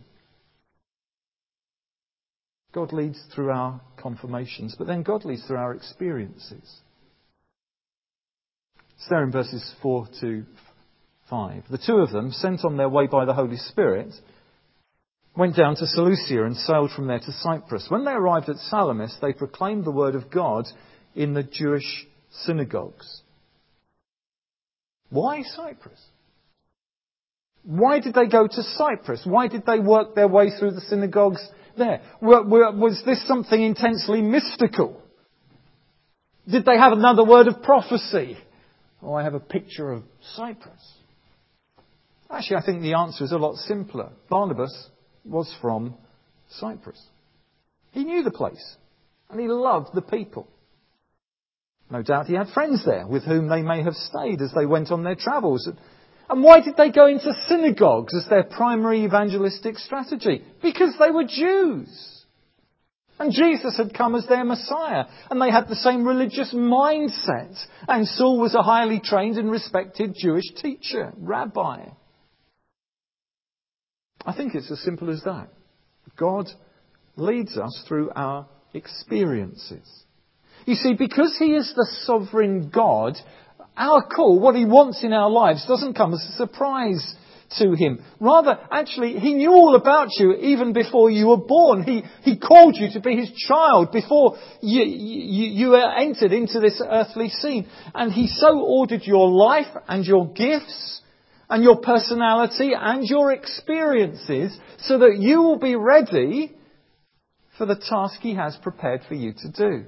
God 2.73 2.91
leads 2.91 3.21
through 3.33 3.51
our 3.51 3.81
confirmations, 3.97 4.75
but 4.77 4.88
then 4.88 5.03
God 5.03 5.25
leads 5.25 5.45
through 5.45 5.57
our 5.57 5.73
experiences. 5.73 6.81
It's 8.95 9.09
there 9.09 9.23
in 9.23 9.31
verses 9.31 9.75
4 9.81 10.07
to 10.21 10.43
5. 11.29 11.63
The 11.69 11.77
two 11.77 11.97
of 11.97 12.12
them, 12.12 12.31
sent 12.31 12.65
on 12.65 12.77
their 12.77 12.89
way 12.89 13.05
by 13.05 13.25
the 13.25 13.33
Holy 13.33 13.57
Spirit, 13.57 14.13
went 15.36 15.56
down 15.56 15.76
to 15.76 15.88
Seleucia 15.88 16.43
and 16.43 16.56
sailed 16.56 16.91
from 16.91 17.08
there 17.08 17.19
to 17.19 17.32
Cyprus. 17.32 17.88
When 17.89 18.06
they 18.06 18.12
arrived 18.12 18.50
at 18.50 18.58
Salamis, 18.58 19.17
they 19.22 19.34
proclaimed 19.34 19.86
the 19.86 19.91
word 19.91 20.15
of 20.15 20.30
God 20.30 20.65
in 21.15 21.34
the 21.34 21.43
Jewish 21.43 22.06
synagogues. 22.46 23.22
Why 25.10 25.43
Cyprus? 25.43 26.00
Why 27.63 28.00
did 28.00 28.13
they 28.13 28.28
go 28.28 28.48
to 28.48 28.63
Cyprus? 28.63 29.22
Why 29.24 29.48
did 29.48 29.65
they 29.65 29.80
work 29.80 30.15
their 30.15 30.28
way 30.28 30.50
through 30.52 30.72
the 30.72 30.82
synagogues 30.82 31.48
there? 31.78 32.02
Was 32.22 33.02
this 33.06 33.26
something 33.28 33.62
intensely 33.62 34.22
mystical? 34.22 35.02
Did 36.50 36.65
they 36.65 36.78
have 36.78 36.91
another 36.91 37.24
word 37.24 37.48
of 37.48 37.63
prophecy? 37.63 38.38
Oh, 39.02 39.13
I 39.13 39.24
have 39.24 39.34
a 39.34 39.39
picture 39.39 39.91
of 39.91 40.04
Cyprus. 40.36 40.93
Actually, 42.30 42.58
I 42.58 42.65
think 42.65 42.82
the 42.82 42.96
answer 42.96 43.24
is 43.24 43.32
a 43.32 43.38
lot 43.38 43.56
simpler. 43.56 44.10
Barnabas 44.30 44.89
was 45.25 45.53
from 45.62 45.95
Cyprus. 46.49 47.01
He 47.91 48.03
knew 48.03 48.23
the 48.23 48.31
place 48.31 48.75
and 49.29 49.39
he 49.39 49.47
loved 49.47 49.89
the 49.93 50.01
people. 50.01 50.47
No 51.89 52.01
doubt 52.01 52.27
he 52.27 52.36
had 52.36 52.47
friends 52.49 52.83
there 52.86 53.05
with 53.05 53.23
whom 53.23 53.47
they 53.47 53.62
may 53.62 53.83
have 53.83 53.95
stayed 53.95 54.41
as 54.41 54.51
they 54.55 54.65
went 54.65 54.91
on 54.91 55.03
their 55.03 55.15
travels. 55.15 55.69
And 56.29 56.43
why 56.43 56.62
did 56.62 56.75
they 56.77 56.91
go 56.91 57.05
into 57.07 57.33
synagogues 57.47 58.15
as 58.15 58.27
their 58.29 58.43
primary 58.43 59.03
evangelistic 59.03 59.77
strategy? 59.77 60.41
Because 60.62 60.95
they 60.99 61.12
were 61.12 61.25
Jews. 61.25 62.13
And 63.19 63.31
Jesus 63.31 63.77
had 63.77 63.93
come 63.93 64.15
as 64.15 64.25
their 64.25 64.43
Messiah, 64.43 65.05
and 65.29 65.39
they 65.39 65.51
had 65.51 65.67
the 65.67 65.75
same 65.75 66.03
religious 66.03 66.53
mindset. 66.53 67.55
And 67.88 68.07
Saul 68.07 68.39
was 68.39 68.55
a 68.55 68.63
highly 68.63 68.99
trained 68.99 69.38
and 69.38 69.51
respected 69.51 70.15
Jewish 70.17 70.51
teacher, 70.55 71.13
rabbi. 71.17 71.86
I 74.25 74.33
think 74.36 74.55
it's 74.55 74.71
as 74.71 74.81
simple 74.81 75.09
as 75.09 75.21
that. 75.23 75.49
God 76.17 76.47
leads 77.15 77.57
us 77.57 77.83
through 77.88 78.12
our 78.15 78.47
experiences. 78.73 80.03
You 80.65 80.75
see, 80.75 80.93
because 80.93 81.36
He 81.38 81.53
is 81.53 81.73
the 81.75 81.88
sovereign 82.03 82.69
God, 82.73 83.17
our 83.75 84.07
call, 84.07 84.39
what 84.39 84.55
He 84.55 84.65
wants 84.65 85.03
in 85.03 85.13
our 85.13 85.29
lives, 85.29 85.65
doesn't 85.67 85.95
come 85.95 86.13
as 86.13 86.25
a 86.29 86.38
surprise 86.38 87.15
to 87.59 87.73
Him. 87.73 88.03
Rather, 88.19 88.57
actually, 88.71 89.19
He 89.19 89.33
knew 89.33 89.51
all 89.51 89.75
about 89.75 90.09
you 90.17 90.33
even 90.33 90.73
before 90.73 91.12
you 91.12 91.27
were 91.27 91.38
born. 91.38 91.83
He, 91.83 92.03
he 92.21 92.38
called 92.38 92.75
you 92.77 92.89
to 92.93 93.01
be 93.01 93.15
His 93.15 93.31
child 93.47 93.91
before 93.91 94.38
you, 94.62 94.83
you, 94.83 95.73
you 95.73 95.75
entered 95.75 96.31
into 96.31 96.59
this 96.59 96.81
earthly 96.83 97.29
scene. 97.29 97.67
And 97.93 98.12
He 98.12 98.27
so 98.27 98.59
ordered 98.59 99.03
your 99.03 99.29
life 99.29 99.67
and 99.88 100.05
your 100.05 100.27
gifts 100.27 101.01
and 101.54 101.63
your 101.63 101.78
personality 101.78 102.72
and 102.76 103.08
your 103.08 103.32
experiences 103.32 104.58
so 104.80 104.98
that 104.98 105.18
you 105.20 105.44
will 105.44 105.60
be 105.60 105.76
ready 105.76 106.52
for 107.60 107.68
the 107.68 107.76
task 107.76 108.22
He 108.22 108.34
has 108.34 108.58
prepared 108.63 109.02
for 109.08 109.13
you 109.13 109.34
to 109.34 109.52
do. 109.52 109.86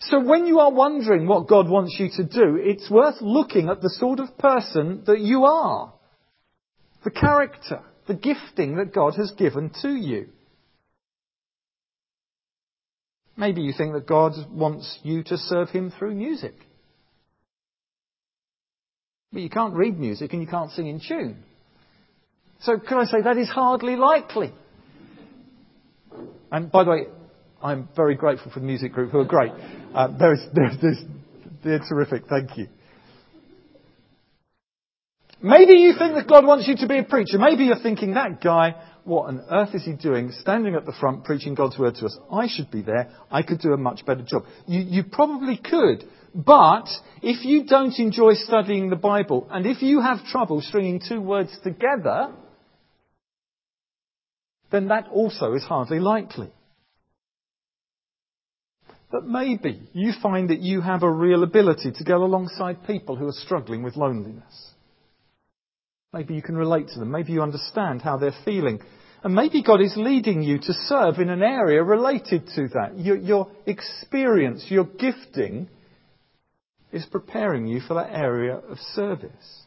So 0.00 0.18
when 0.18 0.46
you 0.46 0.58
are 0.58 0.72
wondering 0.72 1.28
what 1.28 1.46
God 1.46 1.68
wants 1.68 1.94
you 2.00 2.08
to 2.16 2.24
do, 2.24 2.58
it's 2.60 2.90
worth 2.90 3.20
looking 3.20 3.68
at 3.68 3.80
the 3.80 3.90
sort 3.90 4.18
of 4.18 4.36
person 4.38 5.04
that 5.06 5.20
you 5.20 5.44
are. 5.44 5.94
The 7.04 7.12
character, 7.12 7.80
the 8.08 8.14
gifting 8.14 8.74
that 8.78 8.92
God 8.92 9.14
has 9.18 9.30
given 9.38 9.70
to 9.82 9.90
you. 9.90 10.30
Maybe 13.36 13.60
you 13.60 13.72
think 13.72 13.92
that 13.92 14.08
God 14.08 14.32
wants 14.50 14.98
you 15.04 15.22
to 15.22 15.36
serve 15.36 15.68
Him 15.70 15.92
through 15.96 16.16
music. 16.16 16.54
But 19.32 19.42
you 19.42 19.50
can't 19.50 19.74
read 19.74 19.98
music 19.98 20.32
and 20.32 20.42
you 20.42 20.48
can't 20.48 20.70
sing 20.72 20.86
in 20.86 21.00
tune. 21.00 21.42
So 22.60 22.78
can 22.78 22.98
I 22.98 23.04
say 23.04 23.22
that 23.22 23.38
is 23.38 23.48
hardly 23.48 23.96
likely? 23.96 24.52
And 26.50 26.70
by 26.70 26.84
the 26.84 26.90
way, 26.90 27.06
I'm 27.62 27.88
very 27.96 28.14
grateful 28.14 28.52
for 28.52 28.60
the 28.60 28.66
music 28.66 28.92
group 28.92 29.10
who 29.10 29.20
are 29.20 29.24
great. 29.24 29.52
Uh, 29.94 30.08
they're 31.64 31.80
terrific. 31.88 32.24
Thank 32.28 32.58
you. 32.58 32.68
Maybe 35.40 35.78
you 35.78 35.94
think 35.98 36.14
that 36.14 36.28
God 36.28 36.46
wants 36.46 36.68
you 36.68 36.76
to 36.76 36.86
be 36.86 36.98
a 36.98 37.02
preacher. 37.02 37.38
Maybe 37.38 37.64
you're 37.64 37.80
thinking, 37.82 38.14
that 38.14 38.40
guy, 38.40 38.76
what 39.04 39.26
on 39.26 39.44
earth 39.50 39.74
is 39.74 39.84
he 39.84 39.94
doing 39.94 40.30
standing 40.40 40.76
at 40.76 40.86
the 40.86 40.92
front 40.92 41.24
preaching 41.24 41.54
God's 41.54 41.76
word 41.78 41.96
to 41.96 42.06
us? 42.06 42.16
I 42.30 42.46
should 42.48 42.70
be 42.70 42.82
there. 42.82 43.10
I 43.28 43.42
could 43.42 43.58
do 43.58 43.72
a 43.72 43.76
much 43.76 44.06
better 44.06 44.22
job. 44.22 44.44
You, 44.66 44.80
you 44.82 45.02
probably 45.02 45.56
could. 45.56 46.04
But 46.34 46.88
if 47.22 47.44
you 47.44 47.64
don't 47.66 47.98
enjoy 47.98 48.34
studying 48.34 48.88
the 48.88 48.96
Bible 48.96 49.46
and 49.50 49.66
if 49.66 49.82
you 49.82 50.00
have 50.00 50.24
trouble 50.24 50.62
stringing 50.62 51.00
two 51.06 51.20
words 51.20 51.56
together, 51.62 52.32
then 54.70 54.88
that 54.88 55.08
also 55.08 55.52
is 55.52 55.62
hardly 55.62 56.00
likely. 56.00 56.50
But 59.10 59.26
maybe 59.26 59.82
you 59.92 60.12
find 60.22 60.48
that 60.48 60.60
you 60.60 60.80
have 60.80 61.02
a 61.02 61.10
real 61.10 61.42
ability 61.42 61.92
to 61.92 62.04
go 62.04 62.24
alongside 62.24 62.86
people 62.86 63.14
who 63.14 63.28
are 63.28 63.32
struggling 63.32 63.82
with 63.82 63.94
loneliness. 63.94 64.70
Maybe 66.14 66.32
you 66.34 66.40
can 66.40 66.56
relate 66.56 66.88
to 66.88 66.98
them. 66.98 67.10
Maybe 67.10 67.32
you 67.32 67.42
understand 67.42 68.00
how 68.00 68.16
they're 68.16 68.34
feeling. 68.46 68.80
And 69.22 69.34
maybe 69.34 69.62
God 69.62 69.82
is 69.82 69.94
leading 69.96 70.42
you 70.42 70.58
to 70.58 70.72
serve 70.72 71.18
in 71.18 71.28
an 71.28 71.42
area 71.42 71.82
related 71.82 72.48
to 72.54 72.68
that. 72.68 72.98
Your, 72.98 73.16
your 73.16 73.50
experience, 73.66 74.64
your 74.68 74.84
gifting 74.84 75.68
is 76.92 77.06
preparing 77.06 77.66
you 77.66 77.80
for 77.80 77.94
that 77.94 78.10
area 78.12 78.56
of 78.56 78.78
service. 78.94 79.64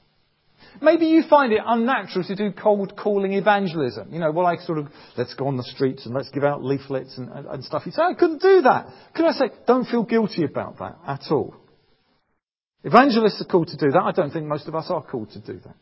Maybe 0.81 1.05
you 1.05 1.23
find 1.29 1.53
it 1.53 1.61
unnatural 1.65 2.25
to 2.25 2.35
do 2.35 2.51
cold 2.51 2.97
calling 2.97 3.33
evangelism. 3.33 4.13
You 4.13 4.19
know, 4.19 4.31
well, 4.31 4.45
I 4.45 4.57
sort 4.57 4.77
of, 4.77 4.87
let's 5.17 5.33
go 5.33 5.47
on 5.47 5.57
the 5.57 5.63
streets 5.63 6.05
and 6.05 6.13
let's 6.13 6.29
give 6.29 6.43
out 6.43 6.63
leaflets 6.63 7.17
and, 7.17 7.29
and, 7.29 7.47
and 7.47 7.63
stuff. 7.63 7.83
You 7.85 7.91
say, 7.91 8.01
I 8.01 8.13
couldn't 8.13 8.41
do 8.41 8.61
that. 8.61 8.87
Can 9.15 9.25
I 9.25 9.31
say, 9.31 9.51
don't 9.67 9.85
feel 9.85 10.03
guilty 10.03 10.43
about 10.43 10.79
that 10.79 10.97
at 11.07 11.31
all. 11.31 11.55
Evangelists 12.83 13.41
are 13.41 13.49
called 13.49 13.69
to 13.69 13.77
do 13.77 13.91
that. 13.91 14.01
I 14.01 14.11
don't 14.11 14.31
think 14.31 14.45
most 14.45 14.67
of 14.67 14.75
us 14.75 14.87
are 14.89 15.01
called 15.01 15.31
to 15.31 15.39
do 15.39 15.59
that. 15.65 15.75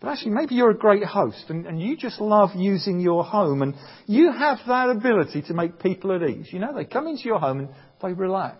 But 0.00 0.10
actually, 0.10 0.32
maybe 0.32 0.54
you're 0.54 0.70
a 0.70 0.78
great 0.78 1.02
host 1.02 1.46
and, 1.48 1.66
and, 1.66 1.80
you 1.82 1.96
just 1.96 2.20
love 2.20 2.50
using 2.54 3.00
your 3.00 3.24
home 3.24 3.62
and 3.62 3.74
you 4.06 4.30
have 4.30 4.58
that 4.68 4.90
ability 4.90 5.42
to 5.42 5.54
make 5.54 5.80
people 5.80 6.12
at 6.12 6.22
ease. 6.22 6.48
You 6.52 6.60
know, 6.60 6.72
they 6.72 6.84
come 6.84 7.08
into 7.08 7.24
your 7.24 7.40
home 7.40 7.58
and 7.58 7.68
they 8.00 8.12
relax. 8.12 8.58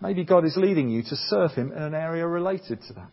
Maybe 0.00 0.24
God 0.24 0.44
is 0.44 0.56
leading 0.56 0.88
you 0.88 1.02
to 1.02 1.16
serve 1.16 1.52
Him 1.52 1.72
in 1.72 1.82
an 1.82 1.94
area 1.94 2.26
related 2.26 2.80
to 2.88 2.94
that. 2.94 3.10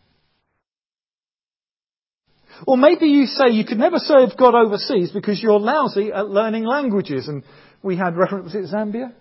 Or 2.66 2.76
maybe 2.76 3.06
you 3.06 3.26
say 3.26 3.50
you 3.50 3.64
could 3.64 3.78
never 3.78 3.98
serve 3.98 4.30
God 4.36 4.54
overseas 4.54 5.10
because 5.12 5.40
you're 5.42 5.60
lousy 5.60 6.12
at 6.12 6.28
learning 6.28 6.64
languages. 6.64 7.28
And 7.28 7.44
we 7.82 7.96
had 7.96 8.16
reference, 8.16 8.46
was 8.46 8.54
it 8.54 8.74
Zambia? 8.74 9.12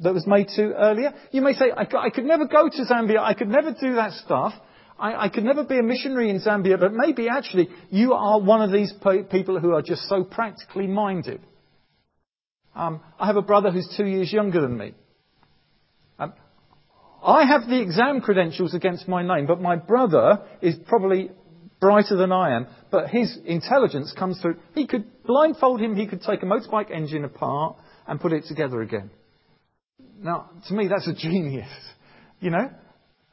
That 0.00 0.14
was 0.14 0.26
made 0.26 0.48
to 0.56 0.74
earlier. 0.74 1.12
You 1.32 1.40
may 1.42 1.54
say, 1.54 1.70
I, 1.74 1.86
I 1.98 2.10
could 2.10 2.24
never 2.24 2.46
go 2.46 2.68
to 2.68 2.84
Zambia. 2.84 3.18
I 3.18 3.34
could 3.34 3.48
never 3.48 3.72
do 3.72 3.94
that 3.94 4.12
stuff. 4.12 4.52
I, 4.98 5.24
I, 5.24 5.28
could 5.28 5.44
never 5.44 5.64
be 5.64 5.78
a 5.78 5.82
missionary 5.82 6.30
in 6.30 6.40
Zambia. 6.40 6.78
But 6.78 6.92
maybe 6.92 7.28
actually 7.28 7.68
you 7.90 8.12
are 8.12 8.40
one 8.40 8.60
of 8.60 8.70
these 8.70 8.92
people 9.30 9.58
who 9.60 9.72
are 9.72 9.82
just 9.82 10.02
so 10.08 10.24
practically 10.24 10.86
minded. 10.86 11.40
Um, 12.74 13.00
I 13.18 13.26
have 13.26 13.36
a 13.36 13.42
brother 13.42 13.70
who's 13.70 13.92
two 13.96 14.06
years 14.06 14.32
younger 14.32 14.60
than 14.60 14.76
me. 14.76 14.94
I 17.28 17.44
have 17.44 17.68
the 17.68 17.82
exam 17.82 18.22
credentials 18.22 18.72
against 18.72 19.06
my 19.06 19.22
name, 19.22 19.44
but 19.44 19.60
my 19.60 19.76
brother 19.76 20.40
is 20.62 20.76
probably 20.86 21.30
brighter 21.78 22.16
than 22.16 22.32
I 22.32 22.56
am, 22.56 22.66
but 22.90 23.10
his 23.10 23.38
intelligence 23.44 24.14
comes 24.18 24.40
through. 24.40 24.56
He 24.74 24.86
could 24.86 25.04
blindfold 25.24 25.78
him, 25.78 25.94
he 25.94 26.06
could 26.06 26.22
take 26.22 26.42
a 26.42 26.46
motorbike 26.46 26.90
engine 26.90 27.24
apart 27.24 27.76
and 28.06 28.18
put 28.18 28.32
it 28.32 28.46
together 28.46 28.80
again. 28.80 29.10
Now, 30.18 30.48
to 30.68 30.74
me, 30.74 30.88
that's 30.88 31.06
a 31.06 31.12
genius. 31.12 31.68
You 32.40 32.48
know? 32.48 32.70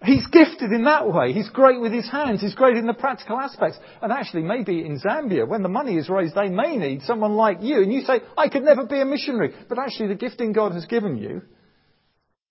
He's 0.03 0.27
gifted 0.27 0.73
in 0.73 0.83
that 0.83 1.07
way. 1.07 1.31
He's 1.31 1.49
great 1.49 1.79
with 1.79 1.93
his 1.93 2.11
hands. 2.11 2.41
He's 2.41 2.53
great 2.53 2.75
in 2.75 2.87
the 2.87 2.93
practical 2.93 3.39
aspects. 3.39 3.79
And 4.01 4.11
actually, 4.11 4.43
maybe 4.43 4.81
in 4.81 4.99
Zambia, 4.99 5.47
when 5.47 5.63
the 5.63 5.69
money 5.69 5.95
is 5.95 6.09
raised, 6.09 6.35
they 6.35 6.49
may 6.49 6.75
need 6.75 7.03
someone 7.03 7.35
like 7.35 7.59
you. 7.61 7.81
And 7.81 7.93
you 7.93 8.01
say, 8.01 8.19
I 8.37 8.49
could 8.49 8.63
never 8.63 8.85
be 8.85 8.99
a 8.99 9.05
missionary. 9.05 9.53
But 9.69 9.79
actually, 9.79 10.09
the 10.09 10.15
gifting 10.15 10.51
God 10.51 10.73
has 10.73 10.85
given 10.85 11.15
you 11.15 11.43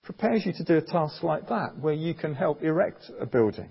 prepares 0.04 0.44
you 0.46 0.52
to 0.52 0.64
do 0.64 0.76
a 0.76 0.82
task 0.82 1.22
like 1.22 1.48
that, 1.48 1.78
where 1.78 1.94
you 1.94 2.14
can 2.14 2.34
help 2.34 2.62
erect 2.62 3.10
a 3.20 3.26
building 3.26 3.70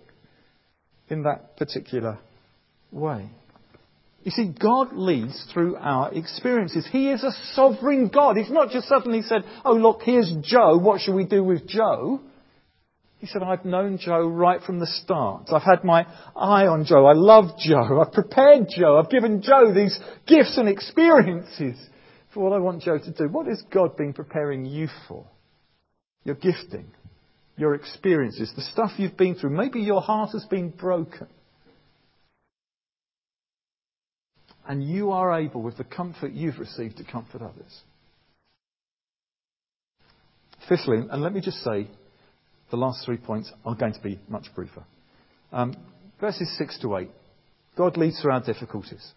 in 1.09 1.23
that 1.23 1.57
particular 1.57 2.17
way. 2.91 3.29
You 4.23 4.31
see, 4.31 4.53
God 4.57 4.93
leads 4.93 5.45
through 5.53 5.75
our 5.75 6.13
experiences. 6.13 6.87
He 6.91 7.09
is 7.09 7.23
a 7.23 7.31
sovereign 7.53 8.07
God. 8.07 8.37
He's 8.37 8.49
not 8.49 8.69
just 8.69 8.87
suddenly 8.87 9.21
said, 9.21 9.43
oh 9.65 9.73
look, 9.73 10.01
here's 10.03 10.33
Joe, 10.41 10.77
what 10.77 11.01
shall 11.01 11.13
we 11.13 11.25
do 11.25 11.43
with 11.43 11.67
Joe? 11.67 12.21
He 13.19 13.27
said, 13.27 13.43
I've 13.43 13.63
known 13.63 13.99
Joe 13.99 14.27
right 14.27 14.61
from 14.61 14.79
the 14.79 14.87
start. 14.87 15.49
I've 15.51 15.61
had 15.61 15.83
my 15.83 16.05
eye 16.35 16.67
on 16.67 16.83
Joe. 16.85 17.05
I 17.05 17.13
love 17.13 17.57
Joe. 17.57 18.01
I've 18.01 18.11
prepared 18.11 18.67
Joe. 18.69 18.97
I've 18.97 19.09
given 19.09 19.41
Joe 19.41 19.73
these 19.73 19.97
gifts 20.27 20.57
and 20.57 20.67
experiences 20.67 21.77
for 22.33 22.43
what 22.43 22.53
I 22.53 22.59
want 22.59 22.81
Joe 22.81 22.97
to 22.97 23.11
do. 23.11 23.29
What 23.29 23.47
has 23.47 23.63
God 23.71 23.95
been 23.95 24.11
preparing 24.11 24.65
you 24.65 24.89
for? 25.07 25.25
Your 26.23 26.35
gifting, 26.35 26.87
your 27.57 27.75
experiences, 27.75 28.51
the 28.55 28.61
stuff 28.61 28.91
you've 28.97 29.17
been 29.17 29.35
through. 29.35 29.51
Maybe 29.51 29.81
your 29.81 30.01
heart 30.01 30.31
has 30.31 30.45
been 30.45 30.69
broken. 30.69 31.27
And 34.65 34.83
you 34.83 35.11
are 35.11 35.39
able, 35.39 35.61
with 35.61 35.77
the 35.77 35.83
comfort 35.83 36.31
you've 36.31 36.57
received, 36.57 36.97
to 36.97 37.03
comfort 37.03 37.41
others. 37.41 37.81
Fifthly, 40.69 41.01
and 41.09 41.21
let 41.21 41.33
me 41.33 41.41
just 41.41 41.57
say, 41.57 41.87
the 42.71 42.77
last 42.77 43.05
three 43.05 43.17
points 43.17 43.51
are 43.65 43.75
going 43.75 43.93
to 43.93 43.99
be 43.99 44.19
much 44.29 44.45
briefer. 44.55 44.83
Um, 45.51 45.75
verses 46.21 46.49
6 46.57 46.79
to 46.79 46.97
8. 46.97 47.09
God 47.77 47.97
leads 47.97 48.21
through 48.21 48.31
our 48.31 48.41
difficulties. 48.41 49.11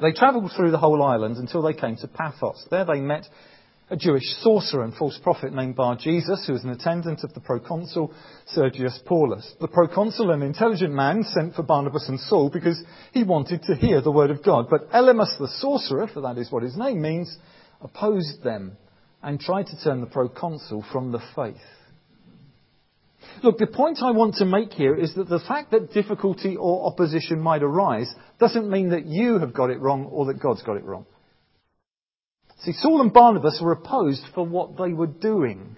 They 0.00 0.12
travelled 0.12 0.52
through 0.56 0.70
the 0.70 0.78
whole 0.78 1.02
island 1.02 1.36
until 1.36 1.62
they 1.62 1.74
came 1.74 1.96
to 1.96 2.08
Paphos. 2.08 2.66
There 2.70 2.84
they 2.84 3.00
met 3.00 3.26
a 3.90 3.96
Jewish 3.96 4.24
sorcerer 4.40 4.84
and 4.84 4.94
false 4.94 5.18
prophet 5.22 5.52
named 5.52 5.76
Bar 5.76 5.96
Jesus, 5.96 6.44
who 6.46 6.54
was 6.54 6.64
an 6.64 6.70
attendant 6.70 7.24
of 7.24 7.34
the 7.34 7.40
proconsul 7.40 8.12
Sergius 8.46 8.98
Paulus. 9.04 9.54
The 9.60 9.68
proconsul, 9.68 10.30
an 10.30 10.42
intelligent 10.42 10.94
man, 10.94 11.24
sent 11.24 11.54
for 11.54 11.62
Barnabas 11.62 12.08
and 12.08 12.18
Saul 12.20 12.48
because 12.50 12.82
he 13.12 13.22
wanted 13.22 13.62
to 13.64 13.74
hear 13.74 14.00
the 14.00 14.10
word 14.10 14.30
of 14.30 14.42
God. 14.42 14.68
But 14.70 14.90
Elymas 14.90 15.38
the 15.38 15.48
sorcerer, 15.58 16.08
for 16.08 16.22
that 16.22 16.38
is 16.38 16.50
what 16.50 16.62
his 16.62 16.76
name 16.76 17.02
means, 17.02 17.36
opposed 17.80 18.42
them 18.42 18.76
and 19.22 19.38
tried 19.38 19.66
to 19.66 19.82
turn 19.82 20.00
the 20.00 20.06
proconsul 20.06 20.84
from 20.90 21.12
the 21.12 21.20
faith. 21.36 21.56
Look, 23.42 23.58
the 23.58 23.66
point 23.66 23.98
I 24.02 24.10
want 24.10 24.36
to 24.36 24.44
make 24.44 24.72
here 24.72 24.94
is 24.94 25.14
that 25.14 25.28
the 25.28 25.40
fact 25.40 25.70
that 25.70 25.92
difficulty 25.92 26.56
or 26.56 26.86
opposition 26.86 27.40
might 27.40 27.62
arise 27.62 28.12
doesn't 28.38 28.70
mean 28.70 28.90
that 28.90 29.06
you 29.06 29.38
have 29.38 29.54
got 29.54 29.70
it 29.70 29.80
wrong 29.80 30.06
or 30.06 30.26
that 30.26 30.40
God's 30.40 30.62
got 30.62 30.76
it 30.76 30.84
wrong. 30.84 31.06
See, 32.64 32.72
Saul 32.72 33.00
and 33.00 33.12
Barnabas 33.12 33.60
were 33.60 33.72
opposed 33.72 34.22
for 34.34 34.46
what 34.46 34.76
they 34.76 34.92
were 34.92 35.08
doing. 35.08 35.76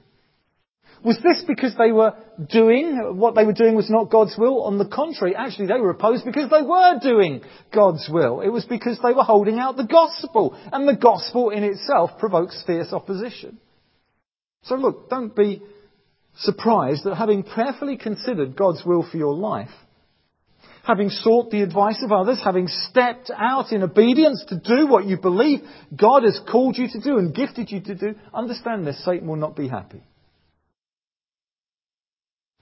Was 1.03 1.19
this 1.23 1.45
because 1.47 1.75
they 1.77 1.93
were 1.93 2.15
doing, 2.51 3.19
what 3.19 3.35
they 3.35 3.45
were 3.45 3.53
doing 3.53 3.75
was 3.75 3.91
not 3.91 4.11
God's 4.11 4.37
will? 4.39 4.63
On 4.63 4.79
the 4.79 4.87
contrary, 4.87 5.37
actually 5.37 5.67
they 5.67 5.81
were 5.81 5.91
opposed 5.91 6.25
because 6.25 6.51
they 6.51 6.63
were 6.63 6.99
doing 7.01 7.43
God's 7.75 8.09
will. 8.11 8.41
It 8.41 8.49
was 8.49 8.65
because 8.65 8.99
they 9.03 9.13
were 9.13 9.23
holding 9.23 9.59
out 9.59 9.77
the 9.77 9.87
gospel. 9.87 10.59
And 10.73 10.89
the 10.89 10.97
gospel 10.97 11.51
in 11.51 11.63
itself 11.63 12.19
provokes 12.19 12.63
fierce 12.67 12.93
opposition. 12.93 13.59
So 14.63 14.77
look, 14.77 15.11
don't 15.11 15.37
be 15.37 15.63
surprised 16.39 17.05
that 17.05 17.17
having 17.17 17.43
prayerfully 17.43 17.99
considered 17.99 18.57
God's 18.57 18.83
will 18.85 19.07
for 19.09 19.19
your 19.19 19.35
life, 19.35 19.69
having 20.85 21.09
sought 21.09 21.51
the 21.51 21.63
advice 21.63 22.03
of 22.03 22.13
others, 22.13 22.41
having 22.45 22.69
stepped 22.69 23.31
out 23.35 23.73
in 23.73 23.83
obedience 23.83 24.45
to 24.49 24.59
do 24.59 24.87
what 24.87 25.07
you 25.07 25.17
believe 25.17 25.61
God 25.97 26.25
has 26.25 26.39
called 26.51 26.77
you 26.77 26.89
to 26.89 27.01
do 27.01 27.17
and 27.19 27.35
gifted 27.35 27.71
you 27.71 27.81
to 27.81 27.95
do, 27.95 28.15
understand 28.33 28.87
this, 28.87 29.03
Satan 29.05 29.27
will 29.27 29.37
not 29.37 29.57
be 29.57 29.67
happy. 29.67 30.03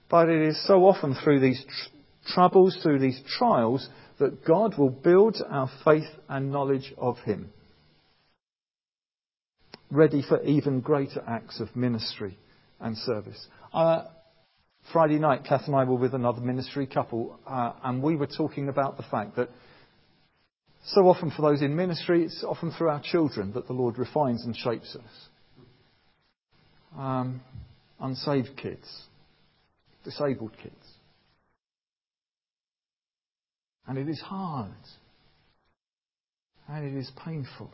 But 0.09 0.29
it 0.29 0.47
is 0.47 0.65
so 0.65 0.85
often 0.85 1.15
through 1.15 1.41
these 1.41 1.63
tr- 1.63 2.33
troubles, 2.33 2.77
through 2.81 2.99
these 2.99 3.19
trials, 3.37 3.87
that 4.19 4.45
God 4.45 4.77
will 4.77 4.91
build 4.91 5.37
our 5.49 5.69
faith 5.83 6.09
and 6.29 6.51
knowledge 6.51 6.93
of 6.97 7.17
Him, 7.19 7.51
ready 9.91 10.23
for 10.27 10.41
even 10.43 10.79
greater 10.79 11.21
acts 11.27 11.59
of 11.59 11.75
ministry 11.75 12.37
and 12.79 12.97
service. 12.97 13.47
Uh, 13.73 14.03
Friday 14.91 15.17
night, 15.17 15.45
Kath 15.45 15.63
and 15.67 15.75
I 15.75 15.85
were 15.85 15.95
with 15.95 16.13
another 16.13 16.41
ministry 16.41 16.85
couple, 16.85 17.39
uh, 17.47 17.73
and 17.83 18.03
we 18.03 18.15
were 18.15 18.27
talking 18.27 18.67
about 18.67 18.97
the 18.97 19.03
fact 19.03 19.37
that 19.37 19.49
so 20.85 21.07
often 21.07 21.31
for 21.31 21.41
those 21.41 21.61
in 21.61 21.75
ministry, 21.75 22.25
it's 22.25 22.43
often 22.43 22.71
through 22.71 22.89
our 22.89 23.01
children 23.01 23.53
that 23.53 23.67
the 23.67 23.73
Lord 23.73 23.97
refines 23.97 24.43
and 24.45 24.55
shapes 24.55 24.95
us. 24.95 25.29
Um, 26.97 27.41
unsaved 27.99 28.57
kids, 28.57 29.03
disabled 30.03 30.51
kids. 30.61 30.75
And 33.87 33.97
it 33.97 34.09
is 34.09 34.19
hard. 34.19 34.71
And 36.67 36.85
it 36.85 36.97
is 36.97 37.11
painful. 37.23 37.71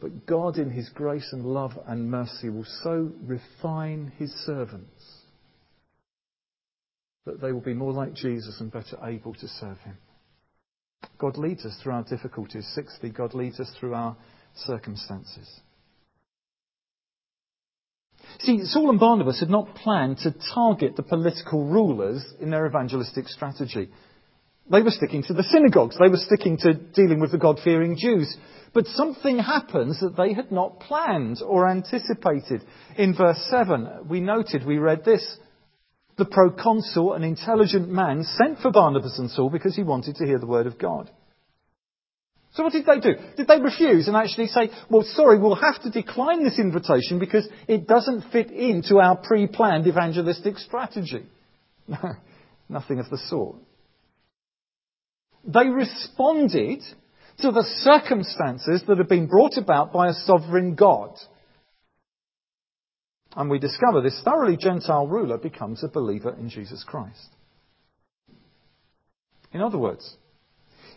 But 0.00 0.26
God, 0.26 0.58
in 0.58 0.70
His 0.70 0.88
grace 0.90 1.28
and 1.32 1.44
love 1.44 1.72
and 1.86 2.10
mercy, 2.10 2.50
will 2.50 2.66
so 2.82 3.12
refine 3.22 4.12
His 4.18 4.30
servants 4.44 5.22
that 7.24 7.40
they 7.40 7.52
will 7.52 7.60
be 7.60 7.74
more 7.74 7.92
like 7.92 8.14
Jesus 8.14 8.60
and 8.60 8.70
better 8.70 8.98
able 9.04 9.34
to 9.34 9.48
serve 9.48 9.78
Him. 9.78 9.96
God 11.18 11.38
leads 11.38 11.64
us 11.64 11.78
through 11.82 11.94
our 11.94 12.04
difficulties. 12.04 12.70
Sixthly, 12.74 13.10
God 13.10 13.34
leads 13.34 13.58
us 13.58 13.70
through 13.78 13.94
our 13.94 14.16
circumstances. 14.54 15.60
See, 18.40 18.64
Saul 18.64 18.90
and 18.90 19.00
Barnabas 19.00 19.40
had 19.40 19.50
not 19.50 19.74
planned 19.76 20.18
to 20.18 20.34
target 20.54 20.96
the 20.96 21.02
political 21.02 21.64
rulers 21.64 22.24
in 22.40 22.50
their 22.50 22.66
evangelistic 22.66 23.28
strategy. 23.28 23.88
They 24.70 24.82
were 24.82 24.90
sticking 24.90 25.22
to 25.24 25.32
the 25.32 25.44
synagogues. 25.44 25.96
They 25.98 26.08
were 26.08 26.16
sticking 26.16 26.56
to 26.58 26.74
dealing 26.74 27.20
with 27.20 27.32
the 27.32 27.38
God-fearing 27.38 27.96
Jews. 27.98 28.36
But 28.74 28.86
something 28.88 29.38
happens 29.38 30.00
that 30.00 30.16
they 30.16 30.34
had 30.34 30.50
not 30.50 30.80
planned 30.80 31.40
or 31.42 31.68
anticipated. 31.68 32.62
In 32.98 33.14
verse 33.14 33.38
7, 33.48 34.06
we 34.08 34.20
noted, 34.20 34.66
we 34.66 34.78
read 34.78 35.04
this, 35.04 35.38
the 36.18 36.24
proconsul, 36.24 37.14
an 37.14 37.22
intelligent 37.22 37.88
man, 37.88 38.24
sent 38.24 38.58
for 38.58 38.70
Barnabas 38.70 39.18
and 39.18 39.30
Saul 39.30 39.50
because 39.50 39.76
he 39.76 39.82
wanted 39.82 40.16
to 40.16 40.26
hear 40.26 40.38
the 40.38 40.46
word 40.46 40.66
of 40.66 40.78
God. 40.78 41.10
So 42.54 42.64
what 42.64 42.72
did 42.72 42.86
they 42.86 43.00
do? 43.00 43.14
Did 43.36 43.48
they 43.48 43.60
refuse 43.60 44.08
and 44.08 44.16
actually 44.16 44.46
say, 44.46 44.70
well, 44.90 45.04
sorry, 45.10 45.38
we'll 45.38 45.56
have 45.56 45.82
to 45.82 45.90
decline 45.90 46.42
this 46.42 46.58
invitation 46.58 47.18
because 47.18 47.46
it 47.68 47.86
doesn't 47.86 48.32
fit 48.32 48.50
into 48.50 48.98
our 48.98 49.16
pre-planned 49.16 49.86
evangelistic 49.86 50.56
strategy? 50.58 51.26
No, 51.86 51.98
Nothing 52.68 52.98
of 52.98 53.10
the 53.10 53.18
sort. 53.18 53.56
They 55.46 55.68
responded 55.68 56.82
to 57.38 57.52
the 57.52 57.64
circumstances 57.82 58.82
that 58.86 58.98
had 58.98 59.08
been 59.08 59.26
brought 59.26 59.56
about 59.56 59.92
by 59.92 60.08
a 60.08 60.14
sovereign 60.14 60.74
God. 60.74 61.16
And 63.36 63.50
we 63.50 63.58
discover 63.58 64.00
this 64.00 64.20
thoroughly 64.24 64.56
Gentile 64.56 65.06
ruler 65.06 65.38
becomes 65.38 65.84
a 65.84 65.88
believer 65.88 66.34
in 66.38 66.48
Jesus 66.48 66.82
Christ. 66.84 67.28
In 69.52 69.60
other 69.60 69.78
words, 69.78 70.16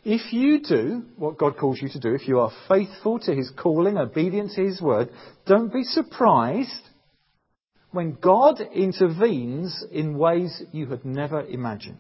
if 0.06 0.32
you 0.32 0.62
do 0.62 1.04
what 1.18 1.38
God 1.38 1.58
calls 1.58 1.82
you 1.82 1.90
to 1.90 2.00
do, 2.00 2.16
if 2.16 2.28
you 2.28 2.40
are 2.40 2.52
faithful 2.70 3.20
to 3.20 3.36
His 3.36 3.52
calling, 3.62 3.98
obedient 3.98 4.52
to 4.52 4.66
His 4.66 4.82
word, 4.82 5.10
don't 5.46 5.72
be 5.72 5.84
surprised 5.84 6.88
when 7.92 8.18
God 8.22 8.62
intervenes 8.74 9.84
in 9.92 10.18
ways 10.18 10.64
you 10.72 10.88
had 10.88 11.04
never 11.04 11.46
imagined. 11.46 11.98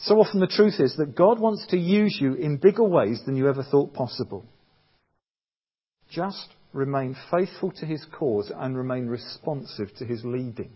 So 0.00 0.20
often 0.20 0.40
the 0.40 0.46
truth 0.46 0.78
is 0.78 0.96
that 0.96 1.16
God 1.16 1.40
wants 1.40 1.66
to 1.68 1.76
use 1.76 2.18
you 2.20 2.34
in 2.34 2.56
bigger 2.56 2.84
ways 2.84 3.20
than 3.26 3.36
you 3.36 3.48
ever 3.48 3.64
thought 3.64 3.94
possible. 3.94 4.44
Just 6.10 6.48
remain 6.72 7.16
faithful 7.30 7.72
to 7.72 7.86
his 7.86 8.04
cause 8.16 8.52
and 8.54 8.76
remain 8.76 9.08
responsive 9.08 9.94
to 9.96 10.04
his 10.04 10.24
leading. 10.24 10.70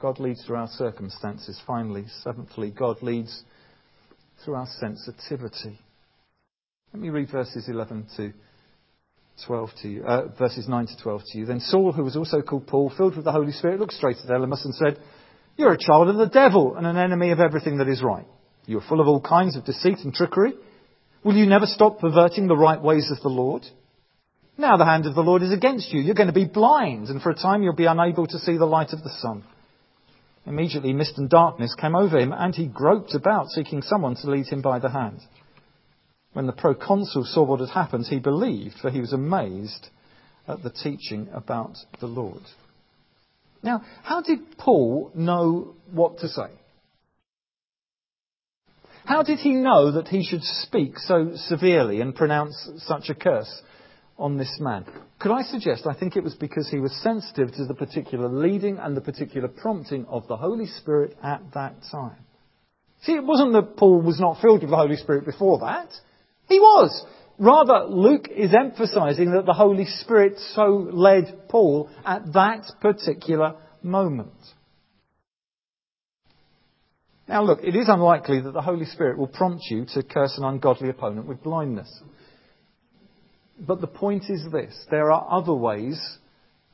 God 0.00 0.18
leads 0.18 0.44
through 0.44 0.56
our 0.56 0.68
circumstances. 0.68 1.60
Finally, 1.66 2.06
seventhly, 2.22 2.70
God 2.70 3.02
leads 3.02 3.42
through 4.44 4.54
our 4.54 4.68
sensitivity. 4.80 5.78
Let 6.92 7.02
me 7.02 7.10
read 7.10 7.30
verses 7.30 7.68
11 7.68 8.08
to 8.16 8.32
12 9.46 9.70
to 9.82 9.88
you, 9.88 10.04
uh, 10.04 10.28
verses 10.38 10.68
9 10.68 10.86
to 10.86 10.96
12 11.02 11.22
to 11.32 11.38
you. 11.38 11.46
Then 11.46 11.60
Saul, 11.60 11.92
who 11.92 12.04
was 12.04 12.16
also 12.16 12.40
called 12.40 12.66
Paul, 12.66 12.92
filled 12.96 13.16
with 13.16 13.24
the 13.24 13.32
Holy 13.32 13.52
Spirit, 13.52 13.80
looked 13.80 13.94
straight 13.94 14.18
at 14.18 14.30
Elymas 14.30 14.64
and 14.64 14.74
said, 14.74 14.98
You're 15.56 15.72
a 15.72 15.78
child 15.78 16.08
of 16.08 16.16
the 16.16 16.26
devil 16.26 16.76
and 16.76 16.86
an 16.86 16.96
enemy 16.96 17.30
of 17.30 17.40
everything 17.40 17.78
that 17.78 17.88
is 17.88 18.02
right. 18.02 18.26
You 18.66 18.78
are 18.78 18.88
full 18.88 19.00
of 19.00 19.06
all 19.06 19.20
kinds 19.20 19.56
of 19.56 19.64
deceit 19.64 19.98
and 20.02 20.12
trickery. 20.12 20.54
Will 21.22 21.36
you 21.36 21.46
never 21.46 21.66
stop 21.66 22.00
perverting 22.00 22.48
the 22.48 22.56
right 22.56 22.80
ways 22.80 23.10
of 23.10 23.22
the 23.22 23.28
Lord? 23.28 23.64
Now 24.58 24.76
the 24.76 24.84
hand 24.84 25.06
of 25.06 25.14
the 25.14 25.22
Lord 25.22 25.42
is 25.42 25.52
against 25.52 25.92
you. 25.92 26.00
You're 26.00 26.14
going 26.14 26.28
to 26.28 26.32
be 26.32 26.44
blind, 26.44 27.08
and 27.08 27.20
for 27.20 27.30
a 27.30 27.34
time 27.34 27.62
you'll 27.62 27.74
be 27.74 27.86
unable 27.86 28.26
to 28.26 28.38
see 28.38 28.56
the 28.56 28.66
light 28.66 28.92
of 28.92 29.02
the 29.02 29.14
sun. 29.20 29.44
Immediately 30.46 30.92
mist 30.92 31.18
and 31.18 31.30
darkness 31.30 31.74
came 31.80 31.96
over 31.96 32.18
him, 32.18 32.32
and 32.32 32.54
he 32.54 32.66
groped 32.66 33.14
about, 33.14 33.48
seeking 33.48 33.82
someone 33.82 34.16
to 34.16 34.30
lead 34.30 34.46
him 34.46 34.60
by 34.60 34.78
the 34.78 34.90
hand. 34.90 35.20
When 36.34 36.46
the 36.46 36.52
proconsul 36.52 37.24
saw 37.24 37.44
what 37.44 37.60
had 37.60 37.70
happened, 37.70 38.06
he 38.06 38.18
believed, 38.18 38.76
for 38.80 38.90
he 38.90 39.00
was 39.00 39.12
amazed 39.12 39.88
at 40.46 40.62
the 40.62 40.70
teaching 40.70 41.28
about 41.32 41.76
the 42.00 42.06
Lord. 42.06 42.42
Now, 43.64 43.82
how 44.02 44.20
did 44.20 44.58
Paul 44.58 45.10
know 45.14 45.74
what 45.90 46.18
to 46.18 46.28
say? 46.28 46.48
How 49.06 49.22
did 49.22 49.38
he 49.38 49.52
know 49.52 49.92
that 49.92 50.08
he 50.08 50.22
should 50.22 50.42
speak 50.42 50.98
so 50.98 51.32
severely 51.34 52.00
and 52.00 52.14
pronounce 52.14 52.70
such 52.78 53.08
a 53.08 53.14
curse 53.14 53.62
on 54.18 54.36
this 54.36 54.58
man? 54.60 54.84
Could 55.18 55.32
I 55.32 55.42
suggest, 55.42 55.86
I 55.86 55.94
think 55.94 56.14
it 56.14 56.22
was 56.22 56.34
because 56.34 56.68
he 56.68 56.78
was 56.78 56.94
sensitive 57.02 57.52
to 57.54 57.64
the 57.64 57.74
particular 57.74 58.28
leading 58.28 58.78
and 58.78 58.94
the 58.94 59.00
particular 59.00 59.48
prompting 59.48 60.04
of 60.06 60.28
the 60.28 60.36
Holy 60.36 60.66
Spirit 60.66 61.16
at 61.22 61.42
that 61.54 61.74
time. 61.90 62.16
See, 63.02 63.12
it 63.12 63.24
wasn't 63.24 63.52
that 63.54 63.76
Paul 63.76 64.02
was 64.02 64.20
not 64.20 64.40
filled 64.40 64.60
with 64.60 64.70
the 64.70 64.76
Holy 64.76 64.96
Spirit 64.96 65.24
before 65.24 65.58
that. 65.60 65.88
He 66.48 66.58
was. 66.58 67.04
Rather, 67.38 67.86
Luke 67.88 68.28
is 68.28 68.54
emphasizing 68.54 69.32
that 69.32 69.46
the 69.46 69.52
Holy 69.52 69.86
Spirit 69.86 70.38
so 70.54 70.88
led 70.92 71.48
Paul 71.48 71.90
at 72.04 72.32
that 72.32 72.70
particular 72.80 73.56
moment. 73.82 74.32
Now 77.26 77.42
look, 77.42 77.60
it 77.62 77.74
is 77.74 77.88
unlikely 77.88 78.40
that 78.42 78.52
the 78.52 78.62
Holy 78.62 78.84
Spirit 78.84 79.18
will 79.18 79.26
prompt 79.26 79.64
you 79.70 79.86
to 79.94 80.02
curse 80.02 80.36
an 80.36 80.44
ungodly 80.44 80.90
opponent 80.90 81.26
with 81.26 81.42
blindness. 81.42 81.90
But 83.58 83.80
the 83.80 83.86
point 83.86 84.24
is 84.28 84.44
this 84.52 84.74
there 84.90 85.10
are 85.10 85.26
other 85.30 85.54
ways 85.54 86.00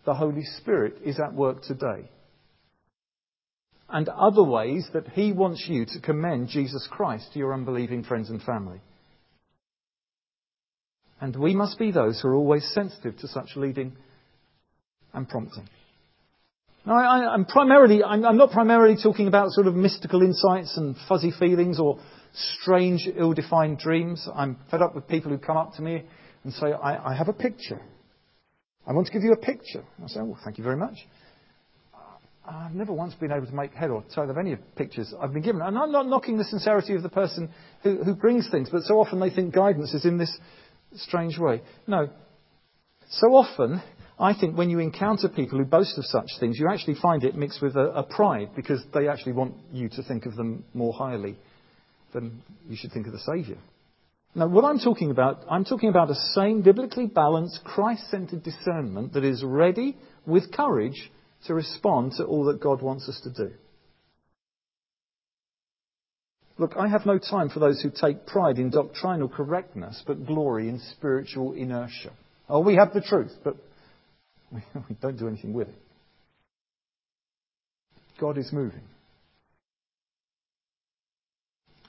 the 0.04 0.14
Holy 0.14 0.44
Spirit 0.44 0.98
is 1.04 1.18
at 1.20 1.34
work 1.34 1.62
today. 1.62 2.10
And 3.88 4.08
other 4.08 4.42
ways 4.42 4.88
that 4.92 5.08
He 5.08 5.32
wants 5.32 5.66
you 5.68 5.84
to 5.86 6.00
commend 6.00 6.48
Jesus 6.48 6.86
Christ 6.90 7.32
to 7.32 7.38
your 7.38 7.54
unbelieving 7.54 8.04
friends 8.04 8.30
and 8.30 8.42
family. 8.42 8.80
And 11.20 11.36
we 11.36 11.54
must 11.54 11.78
be 11.78 11.90
those 11.90 12.20
who 12.20 12.28
are 12.28 12.34
always 12.34 12.64
sensitive 12.72 13.18
to 13.18 13.28
such 13.28 13.50
leading 13.56 13.96
and 15.12 15.28
prompting. 15.28 15.68
Now, 16.86 16.94
I, 16.94 17.34
am 17.34 17.44
primarily, 17.44 18.02
I'm, 18.02 18.24
I'm 18.24 18.38
not 18.38 18.52
primarily 18.52 18.96
talking 19.00 19.28
about 19.28 19.50
sort 19.50 19.66
of 19.66 19.74
mystical 19.74 20.22
insights 20.22 20.78
and 20.78 20.96
fuzzy 21.08 21.30
feelings 21.38 21.78
or 21.78 21.98
strange, 22.62 23.06
ill-defined 23.16 23.78
dreams. 23.78 24.26
I'm 24.34 24.56
fed 24.70 24.80
up 24.80 24.94
with 24.94 25.06
people 25.06 25.30
who 25.30 25.38
come 25.38 25.58
up 25.58 25.74
to 25.74 25.82
me 25.82 26.04
and 26.42 26.52
say, 26.54 26.72
I, 26.72 27.12
I 27.12 27.14
have 27.14 27.28
a 27.28 27.34
picture. 27.34 27.80
I 28.86 28.92
want 28.92 29.06
to 29.08 29.12
give 29.12 29.22
you 29.22 29.32
a 29.32 29.36
picture. 29.36 29.84
I 30.02 30.06
say, 30.06 30.20
well, 30.22 30.38
thank 30.42 30.56
you 30.56 30.64
very 30.64 30.76
much. 30.76 30.96
I've 32.48 32.74
never 32.74 32.92
once 32.92 33.14
been 33.14 33.30
able 33.30 33.46
to 33.46 33.54
make 33.54 33.72
head 33.74 33.90
or 33.90 34.02
tail 34.14 34.28
of 34.28 34.38
any 34.38 34.56
pictures 34.74 35.12
I've 35.20 35.32
been 35.32 35.42
given. 35.42 35.60
And 35.60 35.78
I'm 35.78 35.92
not 35.92 36.06
knocking 36.06 36.38
the 36.38 36.44
sincerity 36.44 36.94
of 36.94 37.02
the 37.02 37.10
person 37.10 37.50
who, 37.82 38.02
who 38.02 38.14
brings 38.14 38.48
things, 38.50 38.70
but 38.72 38.82
so 38.82 38.98
often 38.98 39.20
they 39.20 39.30
think 39.30 39.54
guidance 39.54 39.92
is 39.92 40.04
in 40.04 40.16
this 40.16 40.36
strange 40.96 41.38
way. 41.38 41.62
No. 41.86 42.08
So 43.10 43.28
often 43.34 43.82
I 44.20 44.34
think 44.38 44.56
when 44.56 44.68
you 44.68 44.80
encounter 44.80 45.28
people 45.28 45.58
who 45.58 45.64
boast 45.64 45.96
of 45.96 46.04
such 46.04 46.28
things, 46.38 46.58
you 46.58 46.68
actually 46.70 46.96
find 47.00 47.24
it 47.24 47.34
mixed 47.34 47.62
with 47.62 47.74
a, 47.74 47.86
a 47.92 48.02
pride 48.02 48.50
because 48.54 48.82
they 48.92 49.08
actually 49.08 49.32
want 49.32 49.54
you 49.72 49.88
to 49.88 50.02
think 50.02 50.26
of 50.26 50.36
them 50.36 50.64
more 50.74 50.92
highly 50.92 51.36
than 52.12 52.42
you 52.68 52.76
should 52.76 52.92
think 52.92 53.06
of 53.06 53.12
the 53.12 53.18
Saviour. 53.20 53.56
Now, 54.34 54.46
what 54.46 54.64
I'm 54.64 54.78
talking 54.78 55.10
about, 55.10 55.44
I'm 55.50 55.64
talking 55.64 55.88
about 55.88 56.10
a 56.10 56.14
sane, 56.14 56.62
biblically 56.62 57.06
balanced, 57.06 57.60
Christ 57.64 58.10
centered 58.10 58.42
discernment 58.42 59.14
that 59.14 59.24
is 59.24 59.42
ready 59.42 59.96
with 60.26 60.52
courage 60.52 61.10
to 61.46 61.54
respond 61.54 62.12
to 62.18 62.24
all 62.24 62.44
that 62.44 62.60
God 62.60 62.82
wants 62.82 63.08
us 63.08 63.20
to 63.24 63.30
do. 63.30 63.54
Look, 66.60 66.76
I 66.76 66.88
have 66.88 67.06
no 67.06 67.16
time 67.16 67.48
for 67.48 67.58
those 67.58 67.80
who 67.80 67.88
take 67.90 68.26
pride 68.26 68.58
in 68.58 68.68
doctrinal 68.68 69.30
correctness 69.30 70.02
but 70.06 70.26
glory 70.26 70.68
in 70.68 70.78
spiritual 70.92 71.54
inertia. 71.54 72.12
Oh, 72.50 72.60
we 72.60 72.74
have 72.74 72.92
the 72.92 73.00
truth, 73.00 73.32
but 73.42 73.56
we, 74.52 74.60
don't 75.00 75.18
do 75.18 75.26
anything 75.26 75.54
with 75.54 75.68
it. 75.68 75.82
God 78.20 78.36
is 78.36 78.52
moving. 78.52 78.82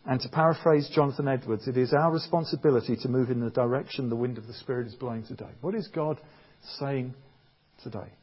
And 0.06 0.22
to 0.22 0.30
paraphrase 0.30 0.90
Jonathan 0.96 1.28
Edwards, 1.28 1.68
it 1.68 1.76
is 1.76 1.92
our 1.92 2.10
responsibility 2.10 2.96
to 2.96 3.10
move 3.10 3.30
in 3.30 3.42
the 3.42 3.50
direction 3.50 4.08
the 4.08 4.16
wind 4.16 4.38
of 4.38 4.48
the 4.48 4.54
Spirit 4.54 4.88
is 4.88 4.96
blowing 4.96 5.26
today. 5.28 5.52
What 5.60 5.76
is 5.76 5.90
God 5.94 6.18
saying 6.80 7.14
today? 7.84 8.14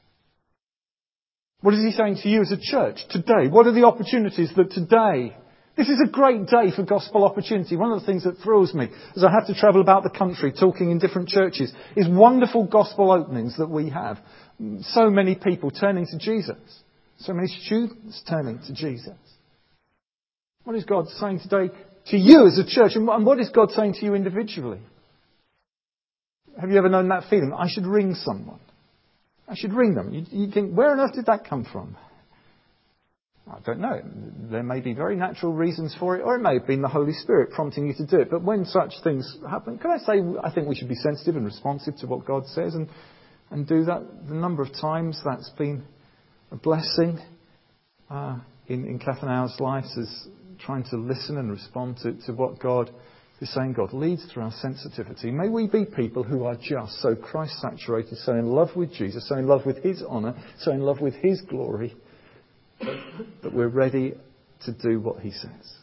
What 1.61 1.75
is 1.75 1.85
He 1.85 1.93
saying 1.93 2.21
to 2.23 2.29
you 2.31 2.41
as 2.41 2.53
a 2.53 2.59
church 2.59 3.01
today? 3.11 3.49
What 3.51 3.67
are 3.67 3.75
the 3.75 3.85
opportunities 3.85 4.51
that 4.57 4.71
today 4.71 5.37
this 5.79 5.89
is 5.89 6.03
a 6.05 6.11
great 6.11 6.47
day 6.47 6.71
for 6.77 6.83
gospel 6.83 7.25
opportunity. 7.25 7.77
One 7.77 7.93
of 7.93 8.01
the 8.01 8.07
things 8.07 8.25
that 8.25 8.39
thrills 8.39 8.75
me 8.75 8.89
as 9.17 9.25
I 9.25 9.31
have 9.31 9.47
to 9.47 9.55
travel 9.55 9.81
about 9.81 10.03
the 10.03 10.11
country 10.11 10.53
talking 10.53 10.91
in 10.91 10.99
different 10.99 11.29
churches 11.29 11.73
is 11.97 12.07
wonderful 12.07 12.67
gospel 12.67 13.11
openings 13.11 13.57
that 13.57 13.71
we 13.71 13.89
have. 13.89 14.19
So 14.81 15.09
many 15.09 15.35
people 15.35 15.71
turning 15.71 16.07
to 16.07 16.19
Jesus. 16.19 16.59
So 17.21 17.33
many 17.33 17.49
students 17.49 18.23
turning 18.29 18.59
to 18.67 18.75
Jesus. 18.75 19.17
What 20.65 20.77
is 20.77 20.85
God 20.85 21.09
saying 21.09 21.41
today 21.41 21.71
to 22.11 22.17
you 22.17 22.47
as 22.47 22.59
a 22.59 22.67
church. 22.67 22.93
And 22.95 23.07
what 23.27 23.39
is 23.39 23.51
God 23.51 23.71
saying 23.71 23.95
to 23.95 24.05
you 24.05 24.15
individually? 24.15 24.81
Have 26.61 26.71
you 26.71 26.79
ever 26.79 26.89
known 26.89 27.09
that 27.09 27.25
feeling? 27.31 27.53
I 27.57 27.69
should 27.69 27.87
ring 27.87 28.15
someone. 28.15 28.61
I 29.47 29.55
should 29.55 29.73
ring 29.73 29.95
them. 29.95 30.13
You, 30.13 30.25
you 30.31 30.53
think, 30.53 30.75
where 30.75 30.91
on 30.91 31.01
earth 31.01 31.15
did 31.15 31.27
that 31.27 31.49
come 31.49 31.65
from? 31.65 31.97
I 33.51 33.61
don't 33.65 33.81
know. 33.81 34.01
There 34.51 34.63
may 34.63 34.81
be 34.81 34.93
very 34.93 35.17
natural 35.17 35.53
reasons 35.53 35.97
for 35.99 36.17
it, 36.17 36.23
or 36.23 36.37
it 36.37 36.41
may 36.41 36.55
have 36.55 36.67
been 36.67 36.83
the 36.83 36.89
Holy 36.89 37.13
Spirit 37.13 37.51
prompting 37.51 37.87
you 37.87 37.95
to 37.95 38.07
do 38.07 38.21
it. 38.21 38.31
But 38.31 38.43
when 38.43 38.65
such 38.67 38.93
things 39.03 39.39
happen, 39.49 39.79
can 39.79 39.91
I 39.91 39.99
say 39.99 40.21
I 40.43 40.51
think 40.53 40.69
we 40.69 40.75
should 40.75 40.89
be 40.89 40.95
sensitive 40.97 41.37
and 41.37 41.47
responsive 41.47 41.97
to 41.99 42.07
what 42.07 42.27
God 42.27 42.47
says 42.49 42.75
and, 42.75 42.89
and 43.51 43.67
do 43.67 43.85
that? 43.85 44.03
The 44.29 44.35
number 44.35 44.63
of 44.63 44.73
times 44.73 45.21
that's 45.25 45.51
been 45.51 45.85
a 46.51 46.57
blessing 46.57 47.19
uh, 48.11 48.39
in, 48.67 48.85
in 48.85 48.99
Kath 48.99 49.23
and 49.23 49.31
our's 49.31 49.57
lives 49.61 49.97
is 49.97 50.29
trying 50.59 50.85
to 50.91 50.97
listen 50.97 51.39
and 51.39 51.51
respond 51.51 51.99
to, 52.03 52.13
to 52.27 52.33
what 52.33 52.59
God 52.59 52.91
is 53.41 53.53
saying. 53.55 53.73
God 53.75 53.95
leads 53.95 54.31
through 54.31 54.43
our 54.43 54.53
sensitivity. 54.61 55.31
May 55.31 55.49
we 55.49 55.69
be 55.69 55.87
people 55.87 56.23
who 56.23 56.45
are 56.45 56.57
just 56.57 57.01
so 57.01 57.15
Christ 57.15 57.61
saturated, 57.61 58.19
so 58.19 58.33
in 58.33 58.47
love 58.47 58.71
with 58.77 58.93
Jesus, 58.93 59.27
so 59.27 59.37
in 59.37 59.47
love 59.47 59.65
with 59.65 59.83
His 59.83 60.03
honour, 60.03 60.35
so 60.59 60.73
in 60.73 60.81
love 60.81 61.01
with 61.01 61.15
His 61.15 61.41
glory 61.43 61.95
that 62.81 63.53
we're 63.53 63.69
ready 63.69 64.15
to 64.65 64.73
do 64.73 65.01
what 65.01 65.21
He 65.21 65.31
says. 65.31 65.77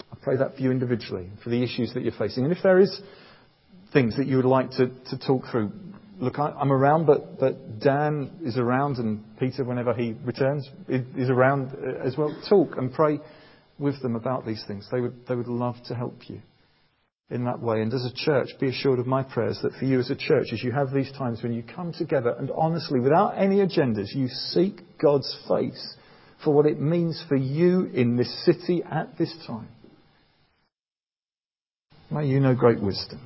I 0.00 0.16
pray 0.22 0.36
that 0.36 0.56
for 0.56 0.62
you 0.62 0.70
individually, 0.70 1.30
for 1.42 1.50
the 1.50 1.62
issues 1.62 1.94
that 1.94 2.02
you're 2.02 2.12
facing. 2.12 2.44
And 2.44 2.52
if 2.52 2.62
there 2.62 2.78
is 2.78 3.00
things 3.92 4.16
that 4.16 4.26
you 4.26 4.36
would 4.36 4.44
like 4.44 4.70
to, 4.72 4.88
to 5.10 5.18
talk 5.18 5.44
through, 5.50 5.72
look, 6.18 6.38
I, 6.38 6.54
am 6.60 6.72
around, 6.72 7.06
but, 7.06 7.38
but 7.38 7.80
Dan 7.80 8.40
is 8.44 8.56
around, 8.56 8.98
and 8.98 9.24
Peter, 9.38 9.64
whenever 9.64 9.94
he 9.94 10.14
returns, 10.24 10.68
is 10.88 11.30
around 11.30 11.72
uh, 11.74 12.04
as 12.04 12.16
well. 12.16 12.34
Talk 12.48 12.76
and 12.76 12.92
pray 12.92 13.20
with 13.78 14.00
them 14.02 14.16
about 14.16 14.46
these 14.46 14.62
things. 14.66 14.88
They 14.90 15.00
would, 15.00 15.26
they 15.26 15.34
would 15.34 15.48
love 15.48 15.76
to 15.86 15.94
help 15.94 16.28
you 16.28 16.40
in 17.30 17.44
that 17.44 17.60
way. 17.60 17.82
And 17.82 17.92
as 17.92 18.04
a 18.04 18.14
church, 18.14 18.48
be 18.58 18.68
assured 18.68 18.98
of 18.98 19.06
my 19.06 19.22
prayers 19.22 19.58
that 19.62 19.74
for 19.74 19.84
you 19.84 19.98
as 19.98 20.10
a 20.10 20.16
church, 20.16 20.48
as 20.52 20.62
you 20.62 20.72
have 20.72 20.92
these 20.92 21.12
times 21.12 21.42
when 21.42 21.52
you 21.52 21.62
come 21.62 21.92
together 21.92 22.34
and 22.38 22.50
honestly, 22.56 23.00
without 23.00 23.30
any 23.36 23.56
agendas, 23.56 24.14
you 24.14 24.28
seek 24.28 24.80
God's 25.00 25.36
face 25.46 25.96
for 26.42 26.54
what 26.54 26.66
it 26.66 26.80
means 26.80 27.22
for 27.28 27.36
you 27.36 27.84
in 27.92 28.16
this 28.16 28.44
city 28.44 28.82
at 28.82 29.18
this 29.18 29.34
time. 29.46 29.68
May 32.10 32.26
you 32.26 32.40
know 32.40 32.54
great 32.54 32.80
wisdom. 32.80 33.20